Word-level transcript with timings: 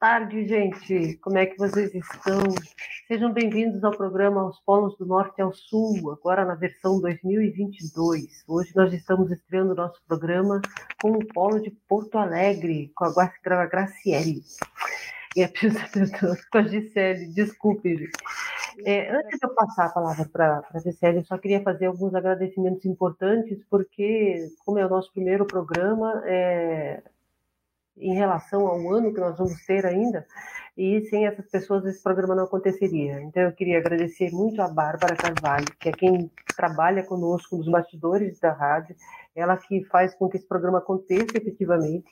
Tarde, 0.00 0.48
gente. 0.48 1.18
Como 1.18 1.36
é 1.36 1.44
que 1.44 1.58
vocês 1.58 1.94
estão? 1.94 2.40
Sejam 3.06 3.34
bem-vindos 3.34 3.84
ao 3.84 3.94
programa 3.94 4.40
Aos 4.40 4.58
Polos 4.60 4.96
do 4.96 5.04
Norte 5.04 5.42
ao 5.42 5.52
Sul, 5.52 6.10
agora 6.10 6.42
na 6.42 6.54
versão 6.54 6.98
2022. 7.02 8.42
Hoje 8.48 8.72
nós 8.74 8.94
estamos 8.94 9.30
estreando 9.30 9.74
nosso 9.74 10.00
programa 10.08 10.62
com 11.02 11.10
o 11.10 11.26
Polo 11.26 11.60
de 11.60 11.70
Porto 11.86 12.16
Alegre, 12.16 12.90
com 12.96 13.04
a 13.04 13.66
Graciele. 13.66 14.42
E 15.36 15.44
a, 15.44 15.48
com 16.50 16.58
a 16.58 16.62
Gisele, 16.62 17.26
desculpe. 17.34 18.08
É, 18.86 19.14
antes 19.14 19.38
de 19.38 19.46
eu 19.46 19.54
passar 19.54 19.84
a 19.84 19.90
palavra 19.90 20.26
para 20.32 20.64
a 20.72 20.78
Gisele, 20.78 21.18
eu 21.18 21.24
só 21.26 21.36
queria 21.36 21.62
fazer 21.62 21.84
alguns 21.84 22.14
agradecimentos 22.14 22.86
importantes, 22.86 23.62
porque, 23.68 24.50
como 24.64 24.78
é 24.78 24.86
o 24.86 24.88
nosso 24.88 25.12
primeiro 25.12 25.44
programa, 25.44 26.22
é, 26.24 27.02
em 28.00 28.14
relação 28.14 28.66
ao 28.66 28.92
ano 28.92 29.12
que 29.12 29.20
nós 29.20 29.36
vamos 29.36 29.64
ter 29.66 29.84
ainda, 29.86 30.26
e 30.76 31.02
sem 31.10 31.26
essas 31.26 31.46
pessoas 31.50 31.84
esse 31.84 32.02
programa 32.02 32.34
não 32.34 32.44
aconteceria. 32.44 33.20
Então 33.22 33.42
eu 33.42 33.52
queria 33.52 33.78
agradecer 33.78 34.30
muito 34.32 34.60
a 34.62 34.68
Bárbara 34.68 35.14
Carvalho, 35.16 35.66
que 35.78 35.88
é 35.88 35.92
quem 35.92 36.30
trabalha 36.56 37.04
conosco 37.04 37.56
nos 37.56 37.68
bastidores 37.68 38.38
da 38.40 38.52
rádio, 38.52 38.96
ela 39.34 39.56
que 39.56 39.84
faz 39.84 40.14
com 40.14 40.28
que 40.28 40.36
esse 40.36 40.46
programa 40.46 40.78
aconteça 40.78 41.36
efetivamente. 41.36 42.10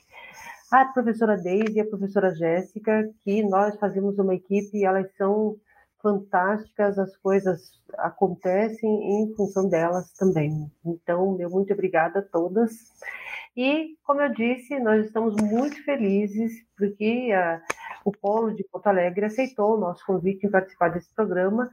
A 0.71 0.85
professora 0.85 1.35
Deise 1.35 1.77
e 1.77 1.79
a 1.79 1.87
professora 1.87 2.33
Jéssica, 2.35 3.09
que 3.23 3.41
nós 3.43 3.75
fazemos 3.77 4.19
uma 4.19 4.35
equipe 4.35 4.77
e 4.77 4.85
elas 4.85 5.07
são 5.17 5.55
fantásticas, 6.01 6.97
as 6.97 7.15
coisas 7.17 7.71
acontecem 7.97 8.89
em 8.89 9.33
função 9.35 9.67
delas 9.67 10.11
também. 10.13 10.71
Então, 10.85 11.35
meu 11.35 11.49
muito 11.49 11.73
obrigada 11.73 12.19
a 12.19 12.21
todas. 12.21 12.71
E, 13.61 13.97
como 14.05 14.21
eu 14.21 14.31
disse, 14.31 14.79
nós 14.79 15.05
estamos 15.05 15.35
muito 15.35 15.83
felizes 15.83 16.65
porque 16.77 17.29
a, 17.35 17.61
o 18.05 18.11
Polo 18.13 18.55
de 18.55 18.63
Porto 18.63 18.87
Alegre 18.87 19.25
aceitou 19.25 19.75
o 19.75 19.77
nosso 19.77 20.05
convite 20.05 20.47
em 20.47 20.49
participar 20.49 20.87
desse 20.87 21.13
programa 21.13 21.69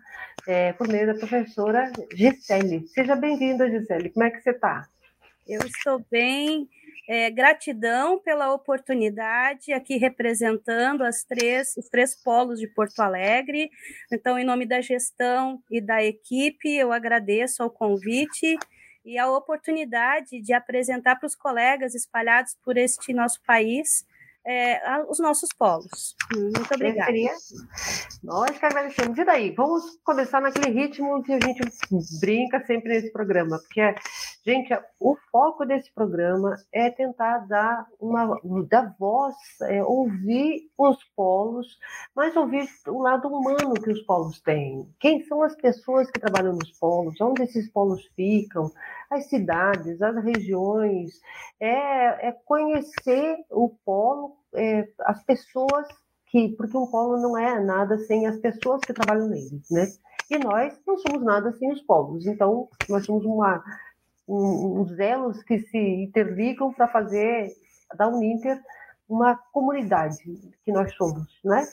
é, 0.48 0.72
por 0.72 0.88
meio 0.88 1.06
da 1.06 1.14
professora 1.14 1.92
Gisele. 2.12 2.88
Seja 2.88 3.14
bem-vinda, 3.14 3.70
Gisele. 3.70 4.10
Como 4.10 4.26
é 4.26 4.30
que 4.32 4.40
você 4.40 4.50
está? 4.50 4.88
Eu 5.46 5.60
estou 5.60 6.04
bem. 6.10 6.68
É, 7.08 7.30
gratidão 7.30 8.18
pela 8.18 8.52
oportunidade 8.52 9.72
aqui 9.72 9.96
representando 9.96 11.04
as 11.04 11.22
três, 11.22 11.76
os 11.76 11.88
três 11.88 12.20
polos 12.20 12.58
de 12.58 12.66
Porto 12.66 12.98
Alegre. 12.98 13.70
Então, 14.12 14.36
em 14.36 14.44
nome 14.44 14.66
da 14.66 14.80
gestão 14.80 15.62
e 15.70 15.80
da 15.80 16.02
equipe, 16.02 16.68
eu 16.68 16.92
agradeço 16.92 17.62
ao 17.62 17.70
convite 17.70 18.58
e 19.06 19.16
a 19.18 19.30
oportunidade 19.30 20.42
de 20.42 20.52
apresentar 20.52 21.16
para 21.16 21.28
os 21.28 21.36
colegas 21.36 21.94
espalhados 21.94 22.56
por 22.64 22.76
este 22.76 23.14
nosso 23.14 23.40
país 23.42 24.04
é, 24.46 25.02
os 25.08 25.18
nossos 25.18 25.48
polos. 25.58 26.14
Muito 26.32 26.72
obrigada. 26.72 27.12
Nós 28.22 28.56
que 28.56 28.64
agradecemos. 28.64 29.18
E 29.18 29.24
daí? 29.24 29.50
Vamos 29.50 29.98
começar 30.04 30.40
naquele 30.40 30.70
ritmo 30.70 31.22
que 31.22 31.32
a 31.32 31.40
gente 31.40 31.62
brinca 32.20 32.64
sempre 32.64 32.90
nesse 32.90 33.12
programa, 33.12 33.58
porque, 33.58 33.94
gente, 34.44 34.72
o 35.00 35.16
foco 35.32 35.66
desse 35.66 35.92
programa 35.92 36.54
é 36.72 36.90
tentar 36.90 37.38
dar 37.48 37.86
uma 38.00 38.38
dar 38.68 38.94
voz, 38.98 39.34
é, 39.62 39.82
ouvir 39.82 40.70
os 40.78 41.02
polos, 41.16 41.66
mas 42.14 42.36
ouvir 42.36 42.68
o 42.86 43.02
lado 43.02 43.28
humano 43.28 43.74
que 43.74 43.90
os 43.90 44.02
polos 44.02 44.40
têm. 44.40 44.88
Quem 45.00 45.24
são 45.24 45.42
as 45.42 45.56
pessoas 45.56 46.10
que 46.10 46.20
trabalham 46.20 46.52
nos 46.52 46.70
polos? 46.78 47.20
Onde 47.20 47.42
esses 47.42 47.68
polos 47.70 48.04
ficam? 48.14 48.70
As 49.10 49.28
cidades, 49.28 50.00
as 50.02 50.22
regiões. 50.24 51.20
É, 51.60 52.28
é 52.28 52.32
conhecer 52.44 53.36
o 53.50 53.70
polo 53.84 54.36
é, 54.56 54.88
as 55.00 55.22
pessoas 55.22 55.86
que, 56.26 56.48
porque 56.56 56.76
um 56.76 56.86
polo 56.86 57.20
não 57.20 57.38
é 57.38 57.60
nada 57.60 57.98
sem 57.98 58.26
as 58.26 58.38
pessoas 58.38 58.80
que 58.80 58.92
trabalham 58.92 59.28
nele, 59.28 59.62
né? 59.70 59.86
E 60.28 60.38
nós 60.38 60.76
não 60.86 60.98
somos 60.98 61.22
nada 61.22 61.52
sem 61.52 61.70
os 61.70 61.82
polos, 61.82 62.26
então 62.26 62.68
nós 62.88 63.04
somos 63.04 63.24
uma, 63.24 63.62
um, 64.26 64.80
uns 64.80 64.98
elos 64.98 65.42
que 65.44 65.60
se 65.60 65.78
interligam 65.78 66.72
para 66.72 66.88
fazer 66.88 67.52
da 67.96 68.08
Uninter 68.08 68.60
uma 69.08 69.36
comunidade 69.52 70.16
que 70.64 70.72
nós 70.72 70.92
somos, 70.94 71.28
né? 71.44 71.64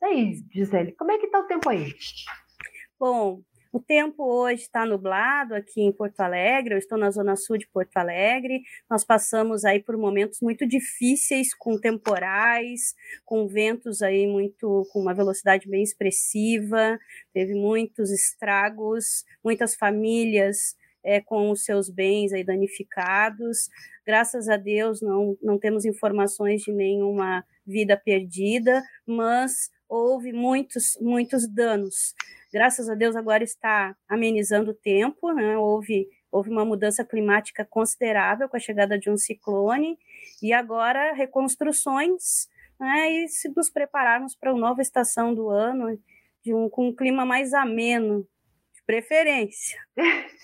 E 0.00 0.04
aí, 0.04 0.44
Gisele, 0.52 0.92
como 0.92 1.10
é 1.10 1.18
que 1.18 1.26
está 1.26 1.40
o 1.40 1.46
tempo 1.46 1.68
aí? 1.68 1.92
Bom, 3.00 3.40
o 3.76 3.80
tempo 3.80 4.24
hoje 4.24 4.62
está 4.62 4.86
nublado 4.86 5.54
aqui 5.54 5.82
em 5.82 5.92
Porto 5.92 6.20
Alegre, 6.20 6.72
eu 6.72 6.78
estou 6.78 6.96
na 6.96 7.10
zona 7.10 7.36
sul 7.36 7.58
de 7.58 7.68
Porto 7.68 7.94
Alegre. 7.98 8.62
Nós 8.88 9.04
passamos 9.04 9.66
aí 9.66 9.82
por 9.82 9.98
momentos 9.98 10.40
muito 10.40 10.66
difíceis, 10.66 11.54
com 11.54 11.78
temporais, 11.78 12.94
com 13.22 13.46
ventos 13.46 14.00
aí 14.00 14.26
muito 14.26 14.88
com 14.90 15.00
uma 15.00 15.12
velocidade 15.12 15.68
bem 15.68 15.82
expressiva, 15.82 16.98
teve 17.34 17.52
muitos 17.52 18.10
estragos, 18.10 19.26
muitas 19.44 19.76
famílias 19.76 20.74
é, 21.04 21.20
com 21.20 21.50
os 21.50 21.62
seus 21.62 21.90
bens 21.90 22.32
aí 22.32 22.42
danificados. 22.42 23.68
Graças 24.06 24.48
a 24.48 24.56
Deus 24.56 25.02
não, 25.02 25.36
não 25.42 25.58
temos 25.58 25.84
informações 25.84 26.62
de 26.62 26.72
nenhuma 26.72 27.44
vida 27.66 27.94
perdida, 27.94 28.82
mas 29.06 29.70
houve 29.88 30.32
muitos, 30.32 30.96
muitos 31.00 31.46
danos. 31.46 32.14
Graças 32.52 32.88
a 32.88 32.94
Deus 32.94 33.16
agora 33.16 33.44
está 33.44 33.96
amenizando 34.08 34.70
o 34.70 34.74
tempo, 34.74 35.32
né? 35.32 35.56
houve, 35.56 36.08
houve 36.30 36.50
uma 36.50 36.64
mudança 36.64 37.04
climática 37.04 37.64
considerável 37.64 38.48
com 38.48 38.56
a 38.56 38.60
chegada 38.60 38.98
de 38.98 39.10
um 39.10 39.16
ciclone, 39.16 39.98
e 40.42 40.52
agora 40.52 41.12
reconstruções, 41.12 42.48
né? 42.78 43.10
e 43.10 43.28
se 43.28 43.48
nos 43.54 43.70
prepararmos 43.70 44.34
para 44.34 44.52
uma 44.52 44.68
nova 44.68 44.82
estação 44.82 45.34
do 45.34 45.48
ano, 45.48 45.98
de 46.44 46.54
um, 46.54 46.68
com 46.68 46.88
um 46.88 46.94
clima 46.94 47.24
mais 47.24 47.52
ameno, 47.52 48.26
preferência. 48.86 49.78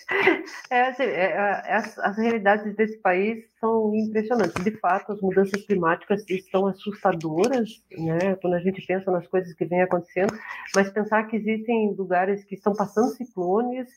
É, 0.69 0.81
assim, 0.87 1.03
é, 1.03 1.31
é, 1.31 1.73
as, 1.75 1.97
as 1.97 2.17
realidades 2.17 2.75
desse 2.75 2.97
país 2.97 3.45
são 3.57 3.95
impressionantes. 3.95 4.61
De 4.61 4.71
fato, 4.71 5.13
as 5.13 5.21
mudanças 5.21 5.65
climáticas 5.65 6.25
estão 6.29 6.67
assustadoras, 6.67 7.81
né? 7.97 8.35
Quando 8.41 8.55
a 8.55 8.59
gente 8.59 8.85
pensa 8.85 9.09
nas 9.09 9.25
coisas 9.27 9.53
que 9.53 9.63
vêm 9.63 9.81
acontecendo, 9.81 10.37
mas 10.75 10.89
pensar 10.89 11.23
que 11.23 11.37
existem 11.37 11.95
lugares 11.97 12.43
que 12.43 12.55
estão 12.55 12.73
passando 12.73 13.15
ciclones, 13.15 13.87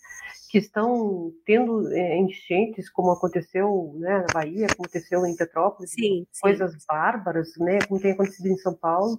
que 0.49 0.59
estão 0.59 1.33
tendo 1.45 1.93
é, 1.93 2.17
enchentes, 2.17 2.89
como 2.89 3.11
aconteceu 3.11 3.95
né, 3.99 4.19
na 4.19 4.33
Bahia, 4.33 4.69
como 4.69 4.85
aconteceu 4.85 5.27
em 5.27 5.35
Petrópolis, 5.35 5.91
sim, 5.91 6.27
coisas 6.41 6.73
sim. 6.73 6.79
bárbaras, 6.89 7.49
né? 7.59 7.79
Como 7.89 8.01
tem 8.01 8.13
acontecido 8.13 8.47
em 8.47 8.57
São 8.59 8.75
Paulo, 8.75 9.19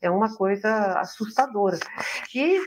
é 0.00 0.10
uma 0.10 0.36
coisa 0.36 1.00
assustadora. 1.00 1.78
E 2.34 2.60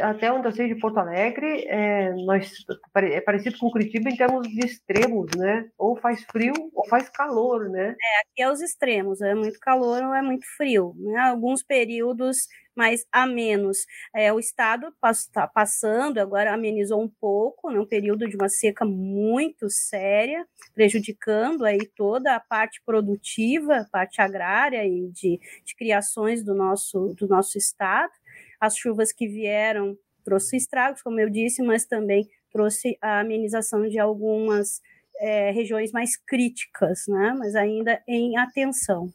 até 0.00 0.32
onde 0.32 0.48
eu 0.48 0.52
sei 0.52 0.68
de 0.68 0.80
Porto 0.80 0.98
Alegre, 0.98 1.66
é, 1.66 2.12
nós, 2.24 2.52
é 2.96 3.20
parecido 3.20 3.58
com 3.58 3.70
Curitiba 3.70 4.08
em 4.08 4.16
termos 4.16 4.46
de 4.48 4.64
extremos, 4.64 5.30
né? 5.36 5.68
Ou 5.78 5.96
faz 5.96 6.24
frio 6.24 6.52
ou 6.74 6.86
faz 6.88 7.08
calor, 7.08 7.68
né? 7.68 7.90
É, 7.90 8.20
aqui 8.20 8.42
é 8.42 8.50
os 8.50 8.60
extremos, 8.60 9.20
é 9.20 9.34
muito 9.34 9.58
calor 9.60 10.02
ou 10.02 10.14
é 10.14 10.22
muito 10.22 10.46
frio, 10.56 10.94
né? 10.98 11.18
Alguns 11.18 11.62
períodos 11.62 12.46
mais 12.76 13.06
a 13.10 13.26
menos. 13.26 13.78
É, 14.14 14.30
o 14.32 14.38
estado 14.38 14.92
está 15.02 15.46
passando, 15.46 16.18
agora 16.18 16.52
amenizou 16.52 17.02
um 17.02 17.08
pouco, 17.08 17.70
né, 17.70 17.80
um 17.80 17.86
período 17.86 18.28
de 18.28 18.36
uma 18.36 18.50
seca 18.50 18.84
muito 18.84 19.70
séria, 19.70 20.46
prejudicando 20.74 21.64
aí 21.64 21.90
toda 21.96 22.36
a 22.36 22.40
parte 22.40 22.82
produtiva, 22.84 23.88
parte 23.90 24.20
agrária 24.20 24.86
e 24.86 25.08
de, 25.08 25.40
de 25.64 25.74
criações 25.74 26.44
do 26.44 26.54
nosso, 26.54 27.14
do 27.18 27.26
nosso 27.26 27.56
estado. 27.56 28.12
As 28.60 28.76
chuvas 28.76 29.12
que 29.12 29.26
vieram 29.26 29.96
trouxe 30.24 30.56
estragos, 30.56 31.02
como 31.02 31.20
eu 31.20 31.30
disse, 31.30 31.62
mas 31.62 31.84
também 31.84 32.28
trouxe 32.50 32.98
a 33.00 33.20
amenização 33.20 33.86
de 33.86 33.98
algumas 33.98 34.80
é, 35.18 35.50
regiões 35.50 35.92
mais 35.92 36.16
críticas, 36.16 37.04
né? 37.06 37.34
mas 37.38 37.54
ainda 37.54 38.02
em 38.08 38.36
atenção. 38.36 39.12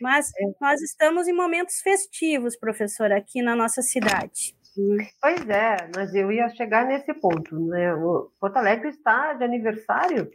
Mas 0.00 0.30
é. 0.36 0.44
nós 0.60 0.80
estamos 0.80 1.28
em 1.28 1.32
momentos 1.32 1.80
festivos, 1.80 2.56
professor, 2.56 3.12
aqui 3.12 3.42
na 3.42 3.54
nossa 3.54 3.82
cidade. 3.82 4.54
Pois 5.20 5.48
é, 5.48 5.76
mas 5.94 6.14
eu 6.14 6.32
ia 6.32 6.48
chegar 6.50 6.86
nesse 6.86 7.12
ponto. 7.14 7.58
Né? 7.68 7.94
O 7.94 8.30
Porto 8.40 8.56
Alegre 8.56 8.88
está 8.88 9.34
de 9.34 9.44
aniversário? 9.44 10.30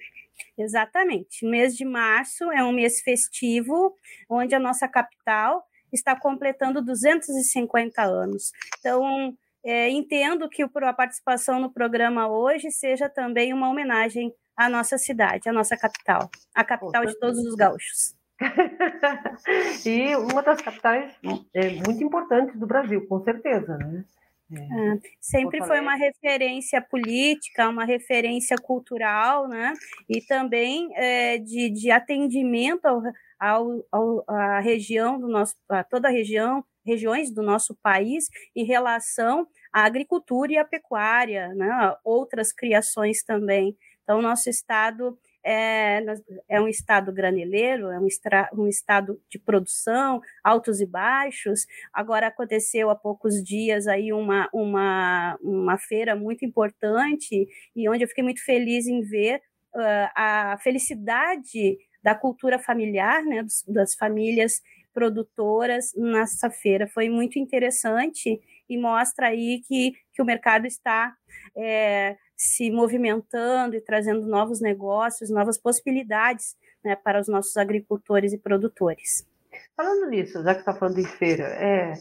Exatamente. 0.57 1.45
O 1.45 1.49
mês 1.49 1.75
de 1.75 1.83
março 1.83 2.51
é 2.51 2.63
um 2.63 2.71
mês 2.71 3.01
festivo, 3.01 3.95
onde 4.29 4.53
a 4.53 4.59
nossa 4.59 4.87
capital 4.87 5.65
está 5.91 6.15
completando 6.19 6.81
250 6.81 8.01
anos. 8.01 8.51
Então, 8.79 9.35
é, 9.63 9.89
entendo 9.89 10.49
que 10.49 10.63
a 10.63 10.93
participação 10.93 11.59
no 11.59 11.71
programa 11.71 12.27
hoje 12.27 12.71
seja 12.71 13.09
também 13.09 13.53
uma 13.53 13.69
homenagem 13.69 14.33
à 14.55 14.69
nossa 14.69 14.97
cidade, 14.97 15.49
à 15.49 15.53
nossa 15.53 15.75
capital, 15.77 16.29
a 16.55 16.63
capital 16.63 17.05
de 17.05 17.19
todos 17.19 17.39
os 17.45 17.55
gaúchos. 17.55 18.15
e 19.85 20.15
uma 20.15 20.43
das 20.43 20.61
capitais 20.61 21.13
é, 21.53 21.69
muito 21.71 22.03
importantes 22.03 22.57
do 22.57 22.67
Brasil, 22.67 23.05
com 23.07 23.23
certeza, 23.23 23.77
né? 23.77 24.05
É, 24.49 24.99
sempre 25.19 25.59
foi 25.65 25.81
uma 25.81 25.95
referência 25.95 26.81
política, 26.81 27.67
uma 27.67 27.83
referência 27.83 28.55
cultural, 28.57 29.45
né? 29.45 29.73
E 30.07 30.21
também 30.21 30.89
é, 30.95 31.37
de, 31.37 31.69
de 31.69 31.91
atendimento 31.91 32.85
ao, 32.85 33.01
ao, 33.39 33.85
ao, 33.91 34.23
a 34.27 34.59
região 34.59 35.19
do 35.19 35.27
nosso, 35.27 35.55
a 35.69 35.83
toda 35.83 36.07
a 36.07 36.11
região, 36.11 36.63
regiões 36.85 37.33
do 37.33 37.41
nosso 37.41 37.75
país 37.81 38.29
em 38.55 38.63
relação 38.63 39.47
à 39.73 39.83
agricultura 39.83 40.53
e 40.53 40.57
à 40.57 40.65
pecuária, 40.65 41.53
né? 41.53 41.95
outras 42.03 42.51
criações 42.53 43.23
também. 43.23 43.75
Então, 44.03 44.21
nosso 44.21 44.49
estado 44.49 45.19
é, 45.45 46.03
é 46.49 46.61
um 46.61 46.67
estado 46.67 47.11
graneleiro, 47.11 47.89
é 47.89 47.99
um, 47.99 48.05
extra, 48.05 48.49
um 48.53 48.67
estado 48.67 49.21
de 49.29 49.39
produção, 49.39 50.21
altos 50.43 50.81
e 50.81 50.85
baixos. 50.85 51.65
Agora 51.93 52.27
aconteceu 52.27 52.89
há 52.89 52.95
poucos 52.95 53.43
dias 53.43 53.87
aí 53.87 54.11
uma, 54.11 54.49
uma, 54.53 55.37
uma 55.41 55.77
feira 55.77 56.15
muito 56.15 56.45
importante 56.45 57.47
e 57.75 57.89
onde 57.89 58.03
eu 58.03 58.07
fiquei 58.07 58.23
muito 58.23 58.43
feliz 58.43 58.87
em 58.87 59.01
ver 59.01 59.41
uh, 59.75 60.09
a 60.15 60.57
felicidade 60.61 61.77
da 62.07 62.15
cultura 62.15 62.57
familiar, 62.57 63.21
né, 63.25 63.45
das 63.67 63.93
famílias 63.93 64.61
produtoras 64.93 65.91
nessa 65.93 66.49
feira. 66.49 66.87
Foi 66.87 67.09
muito 67.09 67.37
interessante 67.37 68.39
e 68.69 68.77
mostra 68.77 69.27
aí 69.27 69.61
que, 69.67 69.91
que 70.13 70.21
o 70.21 70.25
mercado 70.25 70.65
está 70.65 71.13
é, 71.53 72.15
se 72.33 72.71
movimentando 72.71 73.75
e 73.75 73.81
trazendo 73.81 74.25
novos 74.25 74.61
negócios, 74.61 75.29
novas 75.29 75.57
possibilidades 75.57 76.55
né, 76.81 76.95
para 76.95 77.19
os 77.19 77.27
nossos 77.27 77.57
agricultores 77.57 78.31
e 78.31 78.37
produtores. 78.37 79.27
Falando 79.75 80.09
nisso, 80.09 80.41
já 80.41 80.53
que 80.53 80.61
está 80.61 80.73
falando 80.73 80.99
em 80.99 81.05
feira, 81.05 81.43
é, 81.43 81.93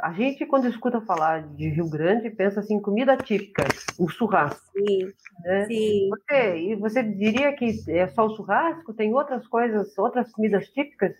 a 0.00 0.12
gente 0.12 0.46
quando 0.46 0.68
escuta 0.68 1.00
falar 1.00 1.42
de 1.54 1.68
Rio 1.68 1.88
Grande 1.88 2.30
pensa 2.30 2.60
assim 2.60 2.80
comida 2.80 3.16
típica, 3.16 3.64
o 3.98 4.08
churrasco. 4.08 4.62
Sim. 4.72 5.12
Né? 5.44 5.66
sim. 5.66 6.10
Você, 6.10 6.56
e 6.58 6.76
você 6.76 7.02
diria 7.02 7.52
que 7.54 7.82
é 7.88 8.08
só 8.08 8.26
o 8.26 8.36
churrasco? 8.36 8.94
Tem 8.94 9.12
outras 9.14 9.46
coisas, 9.46 9.96
outras 9.98 10.30
comidas 10.32 10.68
típicas? 10.68 11.14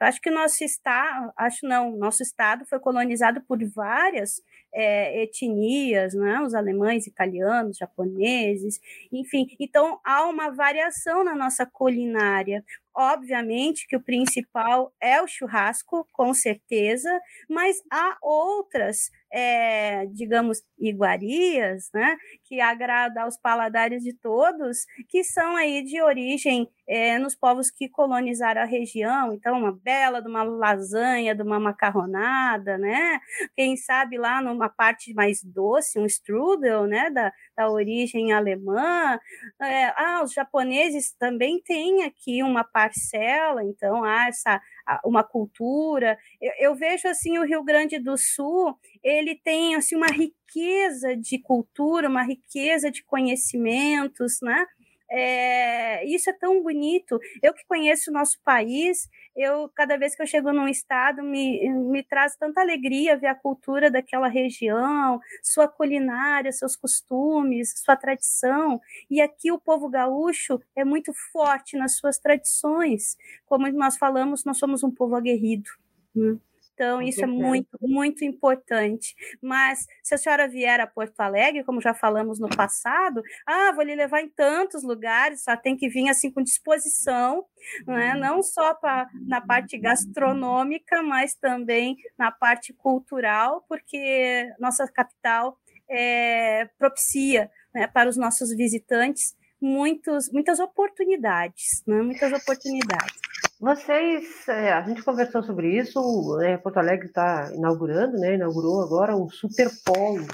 Eu 0.00 0.06
acho 0.06 0.20
que 0.20 0.30
o 0.30 0.34
nosso 0.34 0.64
estado, 0.64 1.32
acho 1.36 1.66
não, 1.66 1.96
nosso 1.96 2.22
estado 2.22 2.64
foi 2.64 2.78
colonizado 2.80 3.42
por 3.42 3.58
várias 3.64 4.42
é, 4.74 5.22
etnias, 5.22 6.14
né? 6.14 6.40
os 6.40 6.54
alemães, 6.54 7.06
italianos, 7.06 7.76
japoneses, 7.76 8.80
enfim. 9.12 9.46
Então, 9.58 10.00
há 10.04 10.26
uma 10.26 10.50
variação 10.50 11.22
na 11.24 11.34
nossa 11.34 11.64
culinária. 11.64 12.64
Obviamente 12.96 13.86
que 13.88 13.96
o 13.96 14.02
principal 14.02 14.92
é 15.00 15.20
o 15.20 15.26
churrasco, 15.26 16.06
com 16.12 16.32
certeza, 16.32 17.10
mas 17.48 17.76
há 17.90 18.16
outras, 18.22 19.10
é, 19.36 20.06
digamos, 20.06 20.62
iguarias, 20.78 21.90
né, 21.92 22.16
que 22.44 22.60
agradam 22.60 23.24
aos 23.24 23.36
paladares 23.36 24.00
de 24.04 24.12
todos, 24.12 24.86
que 25.08 25.24
são 25.24 25.56
aí 25.56 25.82
de 25.82 26.00
origem 26.00 26.68
é, 26.86 27.18
nos 27.18 27.34
povos 27.34 27.68
que 27.68 27.88
colonizaram 27.88 28.62
a 28.62 28.64
região. 28.64 29.32
Então, 29.32 29.58
uma 29.58 29.72
bela 29.72 30.22
de 30.22 30.28
uma 30.28 30.44
lasanha, 30.44 31.34
de 31.34 31.42
uma 31.42 31.58
macarronada, 31.58 32.78
né? 32.78 33.18
Quem 33.56 33.76
sabe 33.76 34.18
lá 34.18 34.40
numa 34.40 34.68
parte 34.68 35.12
mais 35.14 35.42
doce, 35.42 35.98
um 35.98 36.06
strudel, 36.06 36.86
né, 36.86 37.10
da, 37.10 37.32
da 37.56 37.68
origem 37.68 38.32
alemã. 38.32 39.18
É, 39.60 39.86
ah, 39.96 40.20
os 40.22 40.32
japoneses 40.32 41.12
também 41.18 41.60
têm 41.60 42.04
aqui 42.04 42.42
uma 42.42 42.62
parcela, 42.62 43.64
então 43.64 44.04
há 44.04 44.28
essa 44.28 44.60
uma 45.04 45.22
cultura. 45.22 46.18
Eu, 46.40 46.52
eu, 46.58 46.74
vejo 46.74 47.08
assim 47.08 47.38
o 47.38 47.44
Rio 47.44 47.62
Grande 47.62 47.98
do 47.98 48.16
Sul, 48.16 48.76
ele 49.02 49.34
tem 49.42 49.74
assim 49.74 49.96
uma 49.96 50.08
riqueza 50.08 51.16
de 51.16 51.38
cultura, 51.38 52.08
uma 52.08 52.22
riqueza 52.22 52.90
de 52.90 53.02
conhecimentos, 53.04 54.38
né? 54.42 54.66
É, 55.10 56.04
isso 56.06 56.28
é 56.30 56.32
tão 56.32 56.62
bonito. 56.62 57.18
Eu 57.42 57.54
que 57.54 57.64
conheço 57.66 58.10
o 58.10 58.14
nosso 58.14 58.38
país, 58.44 59.08
eu 59.36 59.68
cada 59.74 59.96
vez 59.96 60.14
que 60.14 60.22
eu 60.22 60.26
chego 60.26 60.52
num 60.52 60.68
estado 60.68 61.22
me, 61.22 61.68
me 61.68 62.02
traz 62.02 62.36
tanta 62.36 62.60
alegria 62.60 63.16
ver 63.16 63.26
a 63.26 63.34
cultura 63.34 63.90
daquela 63.90 64.28
região, 64.28 65.20
sua 65.42 65.68
culinária, 65.68 66.52
seus 66.52 66.76
costumes, 66.76 67.74
sua 67.84 67.96
tradição. 67.96 68.80
E 69.10 69.20
aqui 69.20 69.50
o 69.50 69.58
povo 69.58 69.88
gaúcho 69.88 70.60
é 70.76 70.84
muito 70.84 71.12
forte 71.32 71.76
nas 71.76 71.96
suas 71.96 72.18
tradições. 72.18 73.16
Como 73.46 73.70
nós 73.72 73.96
falamos, 73.96 74.44
nós 74.44 74.58
somos 74.58 74.82
um 74.82 74.90
povo 74.90 75.16
aguerrido. 75.16 75.68
Né? 76.14 76.38
Então, 76.74 77.00
isso 77.00 77.22
é 77.22 77.26
muito, 77.26 77.78
muito 77.80 78.24
importante. 78.24 79.14
Mas 79.40 79.86
se 80.02 80.14
a 80.14 80.18
senhora 80.18 80.48
vier 80.48 80.80
a 80.80 80.86
Porto 80.86 81.20
Alegre, 81.20 81.64
como 81.64 81.80
já 81.80 81.94
falamos 81.94 82.40
no 82.40 82.48
passado, 82.48 83.22
ah, 83.46 83.72
vou 83.72 83.84
lhe 83.84 83.94
levar 83.94 84.20
em 84.20 84.28
tantos 84.28 84.82
lugares, 84.82 85.44
só 85.44 85.56
tem 85.56 85.76
que 85.76 85.88
vir 85.88 86.08
assim 86.08 86.30
com 86.30 86.42
disposição, 86.42 87.44
né? 87.86 88.14
não 88.14 88.42
só 88.42 88.74
pra, 88.74 89.08
na 89.26 89.40
parte 89.40 89.78
gastronômica, 89.78 91.02
mas 91.02 91.34
também 91.34 91.96
na 92.18 92.32
parte 92.32 92.72
cultural, 92.72 93.64
porque 93.68 94.52
nossa 94.58 94.86
capital 94.90 95.56
é, 95.88 96.68
propicia 96.76 97.50
né, 97.72 97.86
para 97.86 98.08
os 98.08 98.16
nossos 98.16 98.54
visitantes 98.54 99.36
muitos, 99.60 100.30
muitas 100.30 100.58
oportunidades, 100.58 101.82
né? 101.86 102.02
muitas 102.02 102.32
oportunidades. 102.32 103.23
Vocês, 103.64 104.46
é, 104.46 104.74
a 104.74 104.82
gente 104.82 105.02
conversou 105.02 105.42
sobre 105.42 105.74
isso, 105.74 106.38
é, 106.42 106.58
Porto 106.58 106.76
Alegre 106.76 107.06
está 107.06 107.50
inaugurando, 107.54 108.18
né? 108.18 108.34
Inaugurou 108.34 108.82
agora 108.82 109.16
o 109.16 109.30
Superpolo. 109.30 110.26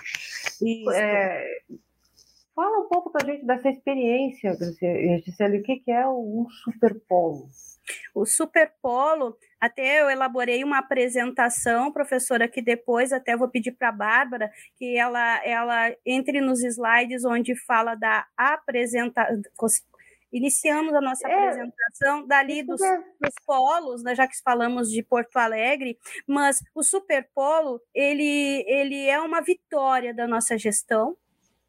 E, 0.60 0.84
é, 0.92 1.46
fala 2.56 2.80
um 2.80 2.88
pouco 2.88 3.12
para 3.12 3.24
a 3.24 3.30
gente 3.30 3.46
dessa 3.46 3.68
experiência, 3.68 4.52
Gisele, 5.24 5.58
o 5.58 5.62
que, 5.62 5.76
que 5.76 5.92
é 5.92 6.08
um 6.08 6.44
Superpolo? 6.64 7.46
O 8.12 8.26
Superpolo, 8.26 9.36
até 9.60 10.02
eu 10.02 10.10
elaborei 10.10 10.64
uma 10.64 10.78
apresentação, 10.78 11.92
professora, 11.92 12.48
que 12.48 12.60
depois 12.60 13.12
até 13.12 13.36
vou 13.36 13.48
pedir 13.48 13.70
para 13.70 13.90
a 13.90 13.92
Bárbara 13.92 14.50
que 14.76 14.96
ela, 14.96 15.40
ela 15.46 15.94
entre 16.04 16.40
nos 16.40 16.64
slides 16.64 17.24
onde 17.24 17.54
fala 17.64 17.94
da 17.94 18.26
apresentação 18.36 19.40
Iniciamos 20.32 20.94
a 20.94 21.00
nossa 21.00 21.28
é, 21.28 21.34
apresentação 21.34 22.26
dali 22.26 22.62
dos, 22.62 22.80
dos 22.80 23.34
polos, 23.44 24.02
né, 24.02 24.14
já 24.14 24.26
que 24.26 24.40
falamos 24.42 24.90
de 24.90 25.02
Porto 25.02 25.36
Alegre, 25.36 25.98
mas 26.26 26.62
o 26.74 26.82
Superpolo 26.82 27.80
ele, 27.94 28.64
ele 28.68 29.06
é 29.08 29.20
uma 29.20 29.40
vitória 29.40 30.14
da 30.14 30.26
nossa 30.26 30.56
gestão, 30.56 31.16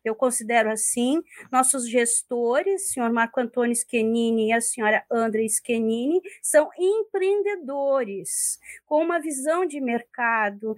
eu 0.04 0.16
considero 0.16 0.72
assim, 0.72 1.22
nossos 1.52 1.88
gestores, 1.90 2.92
senhor 2.92 3.12
Marco 3.12 3.40
Antônio 3.40 3.76
Schenini 3.76 4.50
e 4.50 4.54
a 4.54 4.62
senhora 4.62 5.04
André 5.12 5.48
Schenini, 5.48 6.22
são 6.42 6.70
empreendedores, 6.78 8.60
com 8.86 9.04
uma 9.04 9.20
visão 9.20 9.66
de 9.66 9.80
mercado, 9.80 10.76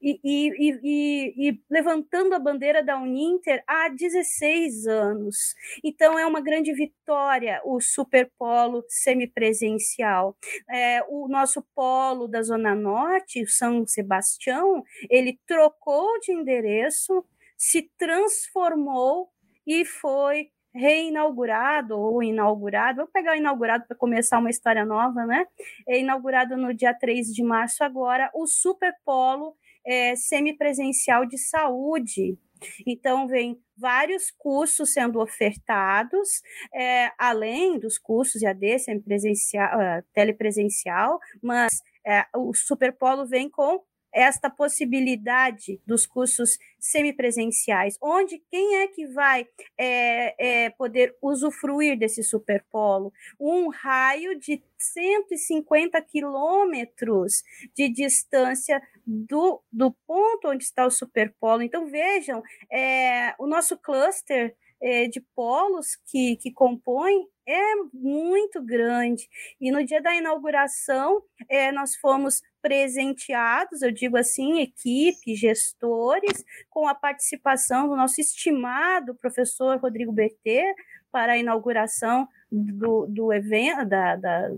e, 0.00 0.20
e, 0.22 0.50
e, 0.58 1.48
e, 1.48 1.60
levantando 1.70 2.34
a 2.34 2.38
bandeira 2.38 2.82
da 2.82 2.98
Uninter 2.98 3.62
há 3.66 3.88
16 3.88 4.86
anos. 4.86 5.54
Então, 5.82 6.18
é 6.18 6.26
uma 6.26 6.40
grande 6.40 6.72
vitória 6.72 7.60
o 7.64 7.80
superpolo 7.80 8.84
semipresencial. 8.88 10.36
É, 10.70 11.02
o 11.08 11.28
nosso 11.28 11.62
polo 11.74 12.26
da 12.26 12.42
Zona 12.42 12.74
Norte, 12.74 13.46
São 13.46 13.86
Sebastião, 13.86 14.82
ele 15.10 15.38
trocou 15.46 16.18
de 16.20 16.32
endereço, 16.32 17.24
se 17.56 17.90
transformou 17.98 19.28
e 19.66 19.84
foi 19.84 20.48
reinaugurado 20.74 21.96
ou 21.96 22.22
inaugurado, 22.22 23.02
vou 23.02 23.06
pegar 23.06 23.32
o 23.32 23.36
inaugurado 23.36 23.84
para 23.86 23.96
começar 23.96 24.40
uma 24.40 24.50
história 24.50 24.84
nova, 24.84 25.24
né? 25.24 25.46
É 25.86 26.00
inaugurado 26.00 26.56
no 26.56 26.74
dia 26.74 26.92
3 26.92 27.32
de 27.32 27.44
março 27.44 27.84
agora 27.84 28.28
o 28.34 28.46
Superpolo 28.46 29.54
é, 29.86 30.16
semipresencial 30.16 31.24
de 31.24 31.38
saúde. 31.38 32.36
Então, 32.86 33.28
vem 33.28 33.60
vários 33.76 34.30
cursos 34.30 34.92
sendo 34.92 35.20
ofertados, 35.20 36.40
é, 36.74 37.10
além 37.18 37.78
dos 37.78 37.98
cursos 37.98 38.42
EAD, 38.42 38.78
semipresencial, 38.78 39.78
uh, 39.78 40.02
telepresencial, 40.12 41.18
mas 41.42 41.82
é, 42.06 42.24
o 42.34 42.54
Superpolo 42.54 43.26
vem 43.26 43.50
com 43.50 43.82
esta 44.14 44.48
possibilidade 44.48 45.80
dos 45.84 46.06
cursos 46.06 46.56
semipresenciais, 46.78 47.98
onde 48.00 48.38
quem 48.50 48.76
é 48.76 48.86
que 48.86 49.06
vai 49.08 49.46
é, 49.76 50.64
é, 50.64 50.70
poder 50.70 51.16
usufruir 51.20 51.98
desse 51.98 52.22
superpolo? 52.22 53.12
Um 53.40 53.68
raio 53.68 54.38
de 54.38 54.62
150 54.78 56.00
quilômetros 56.02 57.42
de 57.74 57.88
distância 57.88 58.80
do, 59.04 59.60
do 59.72 59.92
ponto 60.06 60.48
onde 60.48 60.62
está 60.62 60.86
o 60.86 60.90
superpolo. 60.90 61.62
Então, 61.62 61.86
vejam, 61.86 62.42
é, 62.70 63.34
o 63.38 63.46
nosso 63.46 63.76
cluster 63.76 64.54
é, 64.80 65.08
de 65.08 65.20
polos 65.34 65.96
que, 66.06 66.36
que 66.36 66.52
compõem 66.52 67.26
é 67.46 67.74
muito 67.92 68.62
grande. 68.62 69.28
E 69.60 69.70
no 69.70 69.84
dia 69.84 70.00
da 70.00 70.14
inauguração, 70.14 71.22
é, 71.48 71.72
nós 71.72 71.96
fomos 71.96 72.40
presenteados, 72.64 73.82
eu 73.82 73.90
digo 73.92 74.16
assim, 74.16 74.62
equipe, 74.62 75.34
gestores, 75.36 76.42
com 76.70 76.88
a 76.88 76.94
participação 76.94 77.86
do 77.86 77.94
nosso 77.94 78.18
estimado 78.22 79.14
professor 79.16 79.78
Rodrigo 79.78 80.10
Bertê 80.10 80.74
para 81.12 81.34
a 81.34 81.36
inauguração 81.36 82.26
do, 82.50 83.06
do 83.06 83.30
evento, 83.34 83.84
da, 83.84 84.16
da 84.16 84.48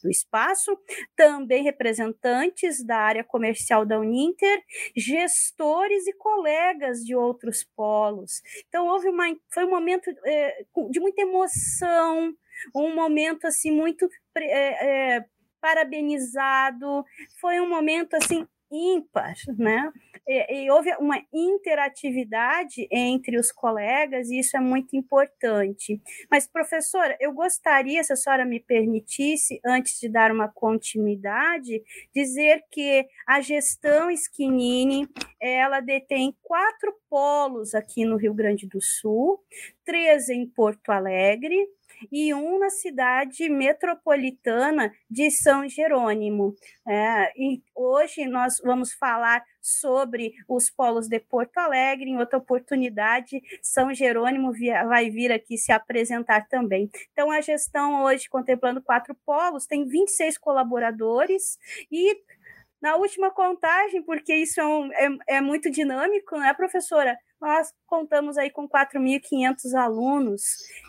do 0.00 0.08
espaço, 0.08 0.78
também 1.16 1.64
representantes 1.64 2.84
da 2.84 2.98
área 2.98 3.24
comercial 3.24 3.84
da 3.84 3.98
Uninter, 3.98 4.62
gestores 4.96 6.06
e 6.06 6.12
colegas 6.12 7.00
de 7.00 7.16
outros 7.16 7.66
polos. 7.74 8.40
Então 8.68 8.86
houve 8.86 9.08
uma, 9.08 9.24
foi 9.52 9.64
um 9.64 9.70
momento 9.70 10.08
é, 10.24 10.64
de 10.90 11.00
muita 11.00 11.22
emoção, 11.22 12.32
um 12.72 12.94
momento 12.94 13.44
assim 13.48 13.72
muito 13.72 14.08
é, 14.36 15.16
é, 15.16 15.24
parabenizado, 15.60 17.04
foi 17.40 17.60
um 17.60 17.68
momento 17.68 18.14
assim 18.14 18.46
ímpar, 18.70 19.34
né? 19.56 19.90
E, 20.26 20.64
e, 20.64 20.70
houve 20.70 20.94
uma 20.96 21.20
interatividade 21.32 22.86
entre 22.90 23.38
os 23.38 23.50
colegas, 23.50 24.28
e 24.28 24.38
isso 24.38 24.56
é 24.56 24.60
muito 24.60 24.94
importante. 24.94 26.00
Mas, 26.30 26.46
professora, 26.46 27.16
eu 27.18 27.32
gostaria, 27.32 28.02
se 28.04 28.12
a 28.12 28.16
senhora 28.16 28.44
me 28.44 28.60
permitisse, 28.60 29.58
antes 29.64 29.98
de 29.98 30.08
dar 30.08 30.30
uma 30.30 30.48
continuidade, 30.48 31.82
dizer 32.14 32.62
que 32.70 33.06
a 33.26 33.40
gestão 33.40 34.10
Skinini, 34.10 35.08
ela 35.40 35.80
detém 35.80 36.36
quatro 36.42 36.94
polos 37.08 37.74
aqui 37.74 38.04
no 38.04 38.16
Rio 38.16 38.34
Grande 38.34 38.66
do 38.66 38.82
Sul, 38.82 39.40
três 39.84 40.28
em 40.28 40.46
Porto 40.46 40.90
Alegre, 40.90 41.66
e 42.10 42.32
um 42.34 42.58
na 42.58 42.70
cidade 42.70 43.48
metropolitana 43.48 44.92
de 45.10 45.30
São 45.30 45.68
Jerônimo. 45.68 46.54
É, 46.86 47.32
e 47.36 47.62
hoje 47.74 48.26
nós 48.26 48.60
vamos 48.64 48.92
falar 48.92 49.42
sobre 49.60 50.32
os 50.48 50.70
polos 50.70 51.08
de 51.08 51.20
Porto 51.20 51.58
Alegre. 51.58 52.10
Em 52.10 52.18
outra 52.18 52.38
oportunidade, 52.38 53.42
São 53.62 53.92
Jerônimo 53.92 54.52
vai 54.88 55.10
vir 55.10 55.30
aqui 55.32 55.58
se 55.58 55.72
apresentar 55.72 56.48
também. 56.48 56.90
Então, 57.12 57.30
a 57.30 57.40
gestão 57.40 58.02
hoje, 58.02 58.28
contemplando 58.28 58.82
quatro 58.82 59.14
polos, 59.26 59.66
tem 59.66 59.86
26 59.86 60.38
colaboradores 60.38 61.58
e 61.90 62.16
na 62.80 62.96
última 62.96 63.30
contagem, 63.30 64.02
porque 64.02 64.34
isso 64.34 64.60
é, 64.60 64.66
um, 64.66 64.92
é, 64.92 65.36
é 65.36 65.40
muito 65.40 65.70
dinâmico, 65.70 66.38
né, 66.38 66.54
professora? 66.54 67.18
Nós 67.40 67.72
contamos 67.86 68.36
aí 68.36 68.50
com 68.50 68.68
4.500 68.68 69.74
alunos. 69.74 70.42